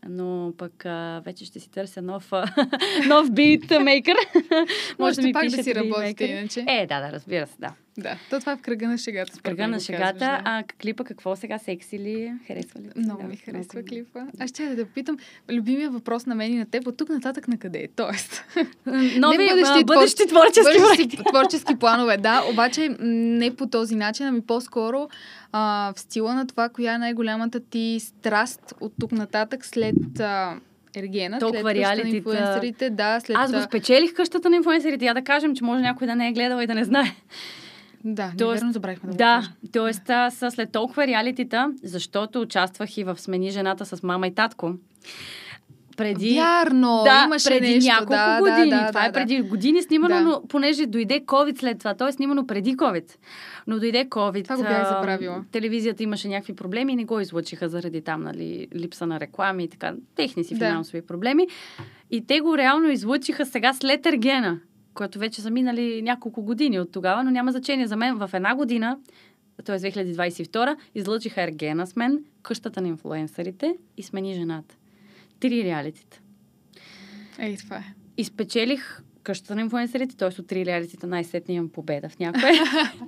[0.09, 2.31] Но пък а, вече ще си търся нов,
[3.07, 4.15] нов битмейкър.
[4.99, 6.65] Можете пак да си работите иначе.
[6.67, 7.73] Е, да, да, разбира се, да.
[7.97, 9.37] Да, то това е в кръга на шегата.
[9.37, 10.03] В кръга на шегата.
[10.03, 10.41] казваш, да.
[10.45, 11.57] А клипа какво сега?
[11.57, 12.33] Секси ли?
[12.47, 12.85] Харесва ли?
[12.95, 13.87] Много Да, ми харесва много.
[13.87, 14.19] клипа.
[14.39, 15.17] Аз ще да те попитам,
[15.51, 17.87] любимия въпрос на мен и на теб, от тук нататък на къде е?
[17.95, 18.43] Тоест,
[19.17, 21.17] Нови, Не а, бъдещи бъдещи творчески проекти.
[21.29, 25.09] творчески планове, да, обаче не по този начин, ами по-скоро
[25.51, 30.59] а, в стила на това, коя е най-голямата ти страст от тук нататък след а,
[30.95, 31.73] Ергена, Толкова
[32.07, 33.37] инфлуенсърите, да, след...
[33.37, 35.05] Аз го спечелих къщата на инфлуенсерите.
[35.05, 37.15] Я да кажем, че може някой да не е гледал и да не знае.
[38.03, 39.41] Да, Тоест- неверно забравихме да го Да,
[39.73, 39.93] кажем.
[40.03, 40.13] т.е.
[40.13, 44.73] аз след толкова реалитита, защото участвах и в Смени жената с мама и татко.
[45.97, 46.33] Преди...
[46.33, 47.89] Вярно, да, имаше преди нещо.
[47.91, 48.69] няколко да, години.
[48.69, 50.21] Да, да, Това да, е преди години снимано, Да.
[50.21, 52.11] но понеже дойде COVID след това, т.е.
[52.11, 53.11] снимано преди COVID.
[53.67, 54.43] Но дойде COVID.
[54.43, 55.43] Това го бях а, забравила.
[55.51, 59.67] Телевизията имаше някакви проблеми и не го излъчиха заради там, нали, липса на реклами и
[59.67, 59.93] така.
[60.15, 60.65] Техни си Да.
[60.65, 61.47] финансови проблеми.
[62.11, 64.59] И те го реално излъчиха сега след Ергена,
[64.97, 67.87] което вече са минали няколко години от тогава, но няма значение.
[67.87, 68.97] За мен в една година,
[69.65, 69.79] т.е.
[69.79, 74.75] 2022, излъчиха Ергена с мен, къщата на инфлуенсърите и смени жената.
[75.39, 76.19] Три реалитита.
[77.39, 77.93] Ей, това е.
[78.17, 80.41] И спечелих къщата на инфлуенсърите, т.е.
[80.41, 82.51] от три реалитита най-сетне имам победа в някое.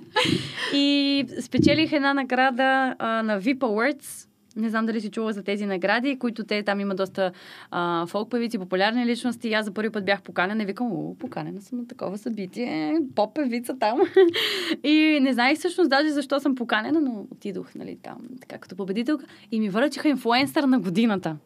[0.74, 4.29] и спечелих една награда а, на VIP Awards.
[4.56, 7.32] Не знам дали си чула за тези награди, които те там има доста
[7.70, 9.48] а, фолк певици, популярни личности.
[9.48, 12.98] И аз за първи път бях поканена и викам, о, поканена съм на такова събитие,
[13.14, 14.00] поп певица там.
[14.84, 19.24] и не знаех всъщност даже защо съм поканена, но отидох нали, там така като победителка
[19.52, 21.36] и ми връчиха инфлуенсър на годината.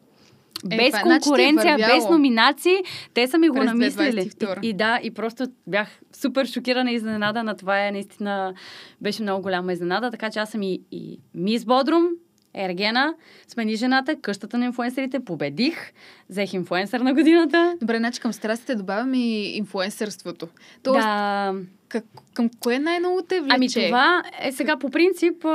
[0.71, 2.11] Е, без значи е конкуренция, без вървяло.
[2.11, 2.75] номинации,
[3.13, 4.21] те са ми го намислили.
[4.21, 4.61] 2022.
[4.61, 7.55] И, и да, и просто бях супер шокирана и изненадана.
[7.55, 8.53] Това е наистина,
[9.01, 12.07] беше много голяма изненада, така че аз съм и, и мис Бодрум,
[12.55, 13.13] Ергена,
[13.47, 15.91] смени жената, къщата на инфуенсерите, победих,
[16.29, 17.77] взех инфуенсър на годината.
[17.79, 20.47] Добре, значи към страстите добавям и инфлуенсърството.
[20.83, 21.53] Тоест, да,
[21.87, 23.55] как, към кое най-много те влече?
[23.55, 25.45] ами това е сега по принцип,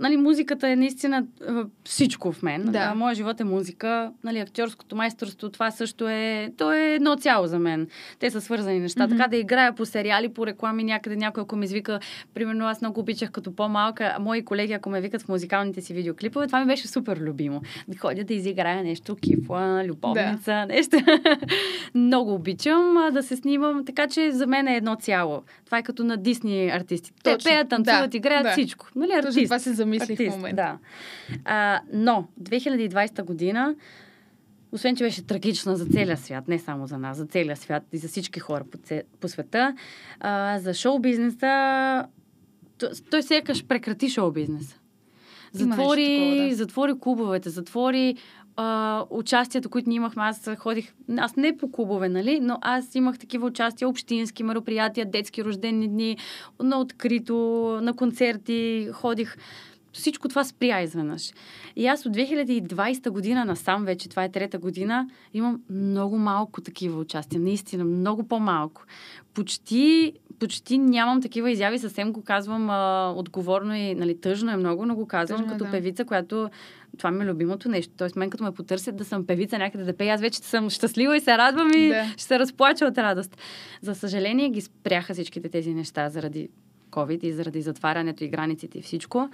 [0.00, 1.26] нали, музиката е наистина
[1.84, 2.64] всичко в мен.
[2.64, 2.78] Да.
[2.78, 7.46] А, моят живот е музика, нали, актьорското майсторство, това също е, то е едно цяло
[7.46, 7.88] за мен.
[8.18, 9.06] Те са свързани неща.
[9.06, 9.16] Мгм.
[9.16, 12.00] Така да играя по сериали, по реклами някъде, някой ако ме извика,
[12.34, 16.46] примерно аз много обичах като по-малка, мои колеги ако ме викат в музикалните си видеоклипове,
[16.46, 17.62] това ми беше супер любимо.
[17.88, 20.66] Да ходя да изиграя нещо, кифла, любовница, да.
[20.66, 20.96] нещо.
[21.94, 25.42] много обичам да се снимам, така че за мен е едно цяло.
[25.66, 27.12] Това е като на Дисни артисти.
[27.22, 27.48] Те Точно.
[27.50, 28.52] пеят, танцуват, Да, играят да.
[28.52, 28.86] всичко.
[28.96, 29.44] Нали, Точно артист.
[29.44, 30.56] това се замислих в Артист, момента.
[30.56, 30.78] Да.
[31.44, 33.74] А, но 2020 година,
[34.72, 37.98] освен че беше трагична за целия свят, не само за нас, за целия свят и
[37.98, 39.76] за всички хора по, це, по света,
[40.20, 42.06] а, за шоу-бизнеса,
[43.10, 44.76] той сякаш прекрати шоу-бизнеса.
[45.52, 46.54] Затвори, такова, да.
[46.54, 48.16] затвори клубовете, затвори
[48.56, 50.22] а, участията, които ние имахме.
[50.22, 55.44] Аз ходих, аз не по клубове, нали, но аз имах такива участия, общински мероприятия, детски
[55.44, 56.16] рождени дни,
[56.62, 57.34] на открито,
[57.82, 59.36] на концерти, ходих.
[59.92, 61.32] Всичко това спря изведнъж.
[61.76, 67.00] И аз от 2020 година насам, вече това е трета година, имам много малко такива
[67.00, 67.40] участия.
[67.40, 68.84] Наистина, много по-малко.
[69.34, 74.86] Почти, почти нямам такива изяви, съвсем го казвам а, отговорно и нали, тъжно е много,
[74.86, 75.70] но го казвам Тъжно е, като да.
[75.70, 76.50] певица, която
[76.98, 77.92] това ми е любимото нещо.
[77.96, 81.16] Тоест, мен като ме потърсят да съм певица някъде да пея, аз вече съм щастлива
[81.16, 82.04] и се радвам и Да.
[82.12, 83.36] ще се разплача от радост.
[83.82, 86.48] За съжаление ги спряха всичките тези неща заради
[86.90, 89.28] COVID и заради затварянето и границите и всичко.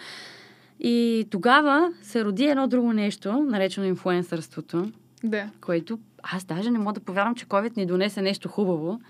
[0.81, 4.91] И тогава се роди едно друго нещо, наречено инфуенсърството,
[5.25, 5.51] Да.
[5.61, 9.01] което аз даже не мога да повярвам, че COVID ни донесе нещо хубаво.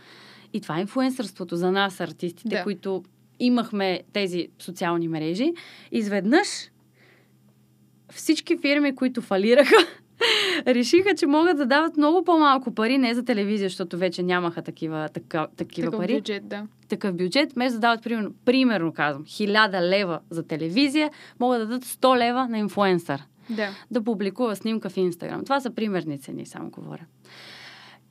[0.53, 2.63] И това е инфуенсърството за нас, артистите, Да.
[2.63, 3.05] които
[3.41, 5.53] имахме тези социални мрежи.
[5.93, 6.49] Изведнъж
[8.13, 9.77] всички фирми, които фалираха,
[10.67, 15.09] решиха, че могат да дават много по-малко пари, не за телевизия, защото вече нямаха такива,
[15.13, 16.67] така, такива пари бюджет, да.
[16.89, 21.11] Такъв бюджет, вместо да дават, примерно, примерно казвам, 1000 лева за телевизия,
[21.41, 23.23] могат да дадат 100 лева на инфуенсър.
[23.51, 23.69] Да.
[23.91, 25.45] Да публикува снимка в Инстаграм.
[25.45, 27.05] Това са примерни цени, само говоря.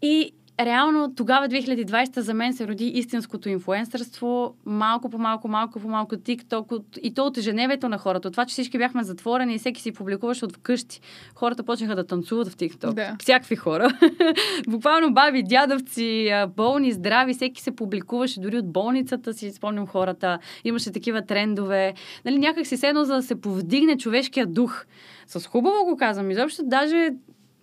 [0.02, 4.56] И реално тогава 2020 за мен се роди истинското инфуенсърство.
[4.66, 6.72] Малко по малко, малко по малко тикток
[7.04, 8.28] и то от ежедневието на хората.
[8.28, 11.02] От това, че всички бяхме затворени и всеки си публикуваше от вкъщи.
[11.36, 12.94] Хората почнаха да танцуват в тикток.
[12.94, 13.16] Да.
[13.20, 13.90] Всякакви хора.
[14.68, 20.40] Буквално баби, дядовци, болни, здрави, всеки се публикуваше дори от болницата си, спомням хората.
[20.64, 21.94] Имаше такива трендове.
[22.26, 24.86] Нали, някак си седно, за да се повдигне човешкия дух.
[25.28, 26.32] С хубаво го казвам.
[26.32, 27.10] Изобщо даже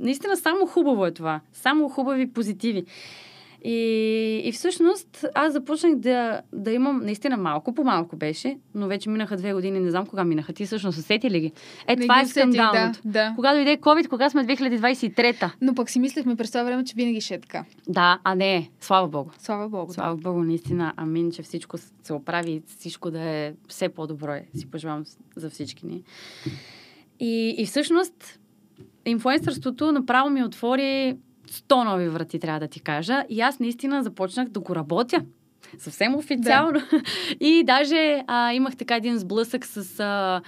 [0.01, 1.41] наистина само хубаво е това.
[1.53, 2.85] Само хубави позитиви.
[3.65, 9.11] И, и всъщност аз започнах да, да имам, наистина малко по малко беше, но вече
[9.11, 10.53] минаха две години, не знам кога минаха.
[10.53, 11.53] Ти всъщност усети ли ги?
[11.87, 13.01] Е, Не това ги е скандалното.
[13.05, 13.33] Да, да.
[13.37, 15.53] Кога дойде COVID, кога сме 2023-та?
[15.61, 17.65] Но пък си мислехме през това време, че винаги ще е така.
[17.89, 19.31] Да, а не, слава богу.
[19.39, 19.87] Слава Богу.
[19.87, 19.93] да.
[19.93, 24.47] Слава Богу, наистина, амин, че всичко се оправи всичко да е все по-добро е.
[24.57, 25.05] Си пожелавам
[25.37, 26.03] за всички ни.
[27.21, 28.39] И, и всъщност,
[29.07, 31.17] инфуенсърството направо ми отвори
[31.49, 33.25] 100 нови врати, трябва да ти кажа.
[33.29, 35.25] И аз наистина започнах да го работя.
[35.79, 36.81] Съвсем официално.
[37.41, 40.01] И даже а, имах така един сблъсък с...
[40.01, 40.41] А,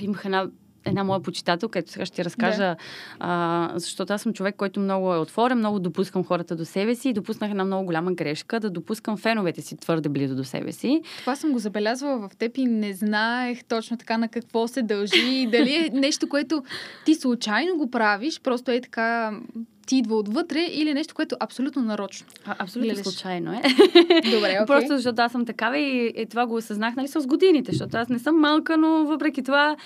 [0.00, 0.46] имах една
[0.88, 2.76] една моя почитателка, ето сега ще разкажа, Да.
[3.20, 7.08] а, защото аз съм човек, който много е отворен, много допускам хората до себе си
[7.08, 11.02] и допуснах една много голяма грешка да допускам феновете си твърде близо до себе си.
[11.20, 15.28] Това съм го забелязвала в теб и не знаех точно така на какво се дължи
[15.28, 16.62] и дали е нещо, което
[17.04, 19.32] ти случайно го правиш, просто е така
[19.86, 22.26] ти идва отвътре или нещо, което абсолютно нарочно.
[22.44, 23.06] А, абсолютно Гледаш.
[23.06, 23.62] случайно е.
[24.30, 24.66] Добре, окей.
[24.66, 28.08] Просто защото аз съм такава и, и това го осъзнах нали, с годините, защото аз
[28.08, 29.76] не съм малка, но въпреки това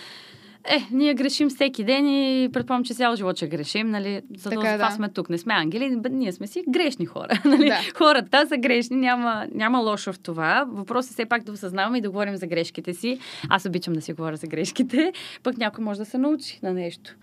[0.65, 4.21] е, ние грешим всеки ден и предполагам, че цял живот ще грешим, нали?
[4.37, 4.91] За Така това е, да.
[4.91, 5.31] сме тук.
[5.31, 7.43] Не сме ангели, ние сме си грешни хора.
[7.53, 7.69] Нали?
[7.69, 7.81] Да.
[7.97, 10.65] Хората са грешни, няма, няма лошо в това.
[10.69, 13.19] Въпросът е все пак да осъзнаваме и да говорим за грешките си.
[13.49, 17.17] Аз обичам да си говоря за грешките, пък някой може да се научи на нещо.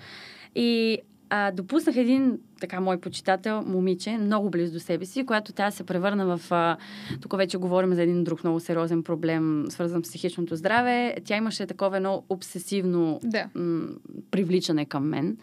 [0.55, 0.97] И
[1.29, 5.83] а, допуснах един така мой почитател, момиче, много близо до себе си, която тя се
[5.83, 6.51] превърна в...
[6.51, 6.77] А,
[7.21, 11.15] тук вече говорим за един друг много сериозен проблем, свързан с психичното здраве.
[11.25, 13.45] Тя имаше такова едно обсесивно Да.
[13.55, 13.87] м-
[14.31, 15.37] привличане към мен.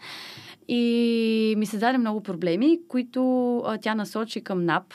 [0.67, 3.21] И ми се даде много проблеми, които
[3.57, 4.93] а, тя насочи към НАП.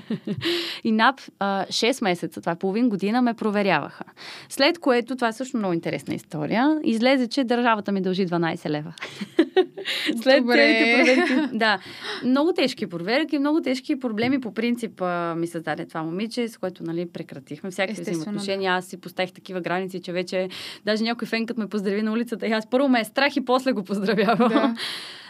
[0.84, 4.04] и НАП а, 6 месеца, това е половин година, ме проверяваха.
[4.48, 8.94] След което, това е също много интересна история, излезе, че държавата ми дължи 12 лева.
[10.22, 11.56] След целите проверки.
[11.56, 11.78] Да,
[12.24, 14.40] много тежки проверки, много тежки проблеми.
[14.40, 18.72] По принцип а, ми създаде това момиче, с което нали, прекратихме всякакви взаимоотношения.
[18.72, 20.48] Аз си поставих такива граници, че вече
[20.84, 23.44] даже някой фен, като ме поздрави на улицата, и аз първо ме е страх и
[23.44, 24.48] после го поздравявам.
[24.48, 24.74] Да.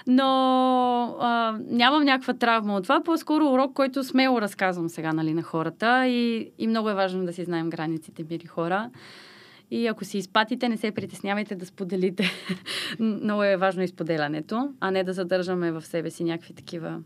[0.06, 3.02] Но а, нямам някаква травма от това.
[3.02, 6.06] По-скоро урок, който смело разказвам сега нали, на хората.
[6.06, 8.90] И, и много е важно да си знаем границите, мили хора.
[9.70, 12.24] И ако си изпатите, не се притеснявайте да споделите.
[12.98, 17.00] много е важно изподелянето, а не да задържаме в себе си някакви такива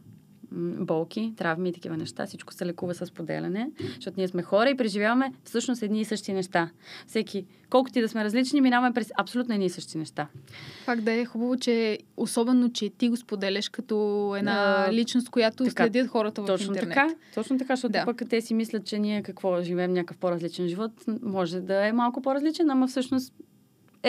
[0.52, 2.26] болки, травми и такива неща.
[2.26, 6.32] Всичко се лекува с поделяне, защото ние сме хора и преживяваме всъщност едни и същи
[6.32, 6.70] неща.
[7.06, 10.28] Всеки, колкото и да сме различни, минаваме през абсолютно едни и същи неща.
[10.86, 13.96] Пак да е хубаво, че особено, че ти го споделяш като
[14.38, 16.94] една А, личност, която така, следят хората в Точно интернет.
[16.94, 18.04] така, точно така, защото Да.
[18.04, 20.92] пък те си мислят, че ние какво живеем някакъв по-различен живот,
[21.22, 23.34] може да е малко по-различен, ама всъщност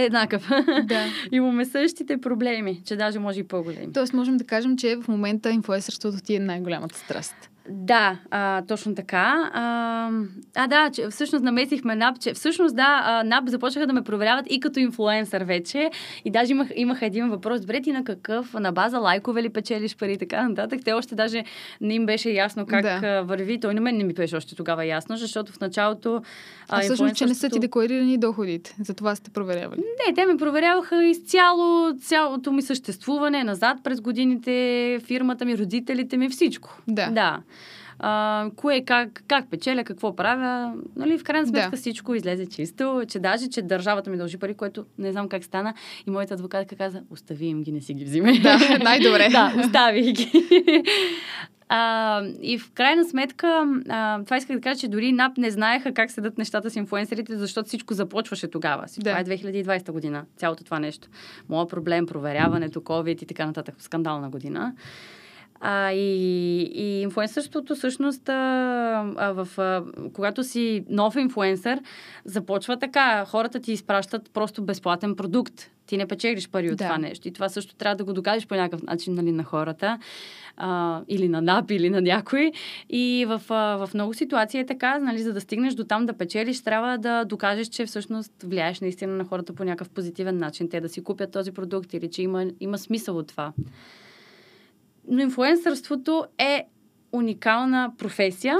[0.05, 0.49] еднакъв.
[0.83, 1.05] Да.
[1.31, 3.93] Имаме същите проблеми, че даже може и по-големи.
[3.93, 7.49] Тоест можем да кажем, че в момента инфуенсърството ти е най-голямата страст.
[7.69, 9.49] Да, а, точно така.
[9.53, 10.09] А,
[10.55, 14.45] а, да, че всъщност намесихме НАП, че всъщност да, а, НАП започнаха да ме проверяват
[14.49, 15.89] и като инфлуенсър вече.
[16.25, 19.97] И даже имах, имах един въпрос, добре ти на какъв, на база лайкове ли печелиш
[19.97, 20.79] пари и така нататък.
[20.85, 21.43] Те още даже
[21.81, 23.21] не им беше ясно как да.
[23.21, 23.59] върви.
[23.59, 26.21] Той на мен не ми беше още тогава ясно, защото в началото...
[26.69, 28.75] А, всъщност, че не са ти декларирани доходите.
[28.83, 29.79] Затова сте проверявали.
[30.07, 36.29] не, те ме проверяваха изцяло цялото ми съществуване, назад през годините, фирмата ми, родителите ми,
[36.29, 36.77] всичко.
[36.87, 37.09] Да.
[37.11, 37.39] Да.
[37.99, 40.73] А, кое, как, как печеля, какво правя.
[40.95, 41.77] Нали, в крайна сметка Да.
[41.77, 45.73] всичко излезе чисто, че даже, че държавата ми дължи пари, което не знам как стана.
[46.07, 48.39] И моята адвокатка каза, остави им ги, не си ги взимай.
[48.39, 49.29] Да, най-добре.
[49.31, 50.31] да, остави ги.
[51.69, 55.93] А, и в крайна сметка, а, това исках да кажа, че дори НАП не знаеха
[55.93, 58.85] как седат нещата с инфуенсерите, защото всичко започваше тогава.
[58.97, 59.09] Да.
[59.09, 61.07] Това е 2020 година, цялото това нещо.
[61.49, 63.75] Моя проблем, проверяването, COVID и така нататък.
[63.79, 64.73] Скандална година.
[65.59, 68.33] А, и, и инфуенсърството всъщност, а,
[69.17, 69.83] а, в, а,
[70.13, 71.79] когато си нов инфуенсър,
[72.25, 73.25] започва така.
[73.25, 75.69] Хората ти изпращат просто безплатен продукт.
[75.85, 76.83] Ти не печелиш пари от Да.
[76.83, 77.27] това нещо.
[77.27, 79.99] И това също трябва да го докажеш по някакъв начин нали, на хората.
[80.57, 82.51] А, или на НАП, или на някой.
[82.89, 86.13] И в, а, в много ситуации е така, нали, за да стигнеш до там да
[86.13, 90.69] печелиш, трябва да докажеш, че всъщност влияеш наистина на хората по някакъв позитивен начин.
[90.69, 93.53] Те да си купят този продукт или че има, има смисъл от това.
[95.07, 96.67] Но инфуенсърството е
[97.11, 98.57] уникална професия,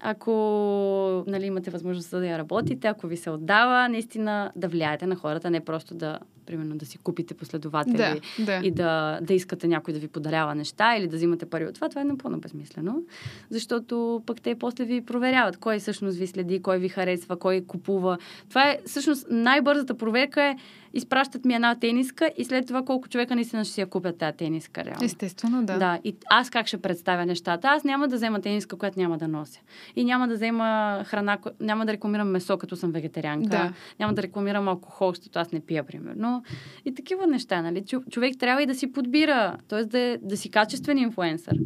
[0.00, 5.16] ако нали, имате възможност да я работите, ако ви се отдава, наистина да влияете на
[5.16, 8.60] хората, не просто да, примерно, да си купите последователи Да, да.
[8.64, 11.88] и да, да искате някой да ви подарява неща или да взимате пари от това,
[11.88, 13.02] това е напълно безмислено.
[13.50, 18.18] Защото пък те после ви проверяват кой всъщност ви следи, кой ви харесва, кой купува.
[18.48, 20.56] Това е всъщност най-бързата проверка е
[20.96, 24.36] изпращат ми една тениска и след това колко човека наистина ще си я купят тази
[24.36, 24.84] тениска.
[24.84, 25.04] Реално.
[25.04, 25.78] Естествено, да.
[25.78, 27.68] Да, и аз как ще представя нещата?
[27.68, 29.60] Аз няма да взема тениска, която няма да нося.
[29.96, 33.48] И няма да взема храна, няма да рекламирам месо, като съм вегетарианка.
[33.48, 33.72] Да.
[34.00, 36.35] Няма да рекламирам алкохол, защото аз не пия, примерно.
[36.84, 37.84] И такива неща, нали?
[38.10, 39.84] Човек трябва и да си подбира, т.е.
[39.84, 41.58] да, е- да си качествен инфлуенсър.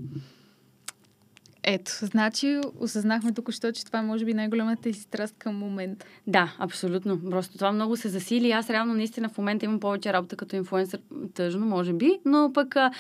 [1.63, 6.07] Ето, значи осъзнахме тук, що, че това е може би най-голямата си страст към момента.
[6.27, 7.21] Да, абсолютно.
[7.31, 8.51] Просто това много се засили.
[8.51, 11.01] Аз реално наистина в момента имам повече работа като инфлуенсър.
[11.35, 12.91] Тъжно, може би, но пък а,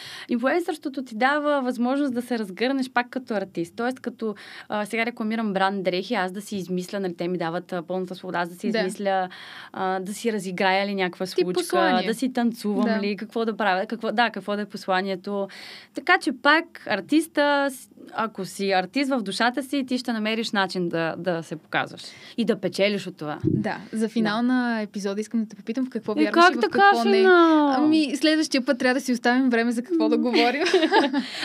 [1.06, 3.74] ти дава възможност да се разгърнеш пак като артист.
[3.76, 4.34] Тоест, като
[4.68, 8.14] а, сега рекламирам бранд дрехи, аз да си измисля, нали, те ми дават а, пълната
[8.14, 8.78] свобода, аз да си Да.
[8.78, 9.28] измисля,
[9.72, 13.00] а, да си разиграя ли някаква случка, да си танцувам Да.
[13.00, 15.48] ли, какво да правя, какво, да, какво да е посланието.
[15.94, 17.70] Така че пак артиста,
[18.12, 22.02] ако си артист в душата си, ти ще намериш начин да, да се показваш
[22.36, 23.38] и да печелиш от това.
[23.44, 26.60] Да, за финал на епизода искам да те попитам в какво вярваш как и в
[26.60, 27.16] така, какво не.
[27.16, 27.74] Фина?
[27.78, 30.62] Ами, следващия път трябва да си оставим време за какво да говорим.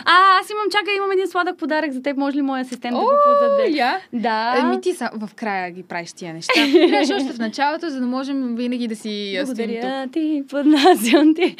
[0.04, 2.16] А, аз имам, чакай, имам един сладък подарък за теб.
[2.16, 3.76] Може ли моя асистент да го подаде?
[3.76, 3.98] я.
[4.12, 4.54] Да.
[4.58, 6.52] Ами ти са, в края ги правиш тия неща.
[6.88, 9.40] Трябваше още в началото, за да можем винаги да си.
[9.44, 11.56] Благодаря ти, поднасям ти.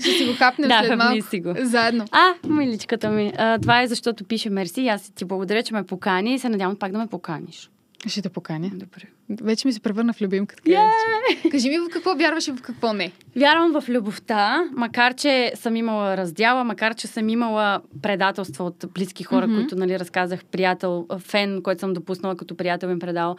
[0.00, 1.26] Ще си го хапнем Да, след малко.
[1.30, 1.54] си го.
[1.58, 2.04] Заедно.
[2.10, 3.32] А, миличката ми.
[3.38, 4.88] А, това е защото пише мерси.
[4.88, 7.70] Аз ти благодаря, че ме покани и се надявам пак да ме поканиш.
[8.06, 8.70] Ще те поканя.
[8.74, 9.02] Добре.
[9.42, 10.56] Вече ми се превърна в любимка.
[10.56, 11.50] Така yeah!
[11.50, 13.12] Кажи ми в какво вярваш и в какво не.
[13.36, 19.24] Вярвам в любовта, макар че съм имала раздяла, макар че съм имала предателства от близки
[19.24, 19.54] хора, mm-hmm.
[19.54, 23.36] които, нали, разказах, приятел, фен, който съм допуснала като приятел им предал.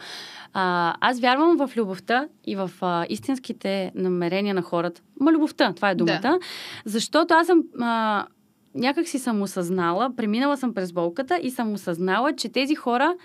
[0.52, 5.02] А, аз вярвам в любовта и в а, истинските намерения на хората.
[5.20, 6.20] Ма любовта, това е думата.
[6.22, 6.38] Да.
[6.84, 7.62] Защото аз съм...
[7.80, 8.26] А,
[8.74, 13.16] някак си съм осъзнала, преминала съм през болката и съм осъзнала, че тези хора,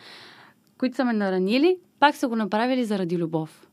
[0.78, 3.67] които са ме наранили, пак са го направили заради любов.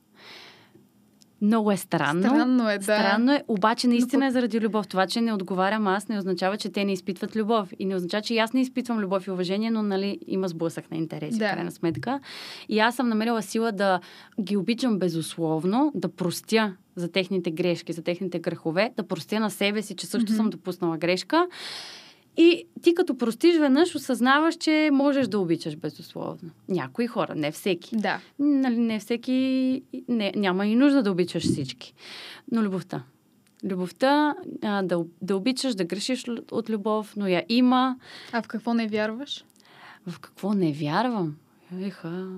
[1.44, 2.22] Много е странно.
[2.22, 2.82] Странно е, да.
[2.82, 4.88] Странно е, обаче наистина Но е заради любов.
[4.88, 7.72] Това, че не отговарям аз, не означава, че те не изпитват любов.
[7.78, 10.96] И не означава, че аз не изпитвам любов и уважение, но нали, има сблъсък на
[10.96, 11.48] интереси, Да.
[11.48, 12.20] в крайна сметка.
[12.68, 14.00] И аз съм намерила сила да
[14.40, 19.82] ги обичам безусловно, да простя за техните грешки, за техните грехове, да простя на себе
[19.82, 20.36] си, че също Мгм.
[20.36, 21.46] съм допуснала грешка.
[22.36, 26.50] И ти като простиш веднъж, осъзнаваш, че можеш да обичаш безусловно.
[26.68, 27.96] Някои хора, не всеки.
[27.96, 28.20] Да.
[28.38, 31.94] Нали, не всеки, не, няма и нужда да обичаш всички.
[32.52, 33.02] Но любовта.
[33.64, 37.96] Любовта, а, да, да обичаш, да грешиш от любов, но я има.
[38.32, 39.44] А в какво не вярваш?
[40.06, 41.36] В какво не вярвам?
[41.80, 42.28] Еха.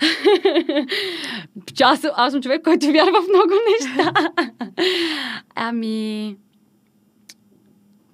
[1.82, 4.12] аз, аз съм човек, който вярва в много неща.
[5.54, 6.36] ами...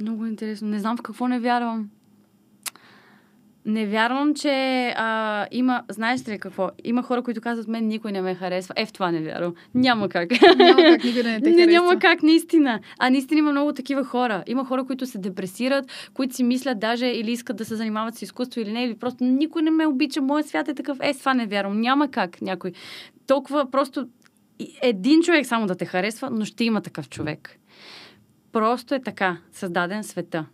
[0.01, 0.69] Много интересно.
[0.69, 1.91] Не знам в какво не вярвам.
[3.67, 4.49] Не вярвам, че
[4.97, 5.83] а, има...
[5.89, 6.71] Знаеш ли какво?
[6.85, 8.75] Има хора, които казват, мен никой не ме харесва.
[8.77, 9.55] Е, в това не вярвам.
[9.75, 10.31] Няма как.
[10.57, 11.73] Няма как никой да не те не, харесва.
[11.73, 12.81] няма как, наистина.
[12.99, 14.45] А наистина има много такива хора.
[14.47, 18.23] Има хора, които се депресират, които си мислят даже или искат да се занимават с
[18.23, 20.99] изкуство или не, или просто никой не ме обича, моят свят е такъв.
[21.03, 21.81] Е, с това не вярвам.
[21.81, 22.73] Няма как някой.
[23.27, 24.09] Толкова просто
[24.83, 27.59] един човек само да те харесва, но ще има такъв човек.
[28.53, 30.47] Просто е така, създаден света.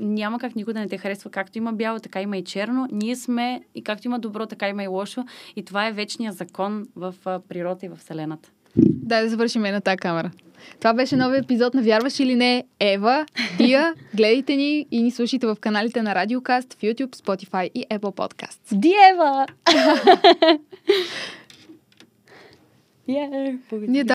[0.00, 1.30] Няма как никой да не те харесва.
[1.30, 2.88] Както има бяло, така има и черно.
[2.92, 5.24] Ние сме, и както има добро, така има и лошо.
[5.56, 7.14] И това е вечният закон в
[7.48, 8.50] природа и в Вселената.
[8.76, 10.30] Дай да завършим на тази камера.
[10.78, 12.64] Това беше новия епизод на Вярваш или не?
[12.80, 13.26] Ева,
[13.58, 18.16] Дия, гледайте ни и ни слушайте в каналите на Радиокаст, в YouTube, Spotify и Apple
[18.16, 18.74] Podcasts.
[18.74, 19.46] Диева!
[23.08, 24.04] Yeah, Ние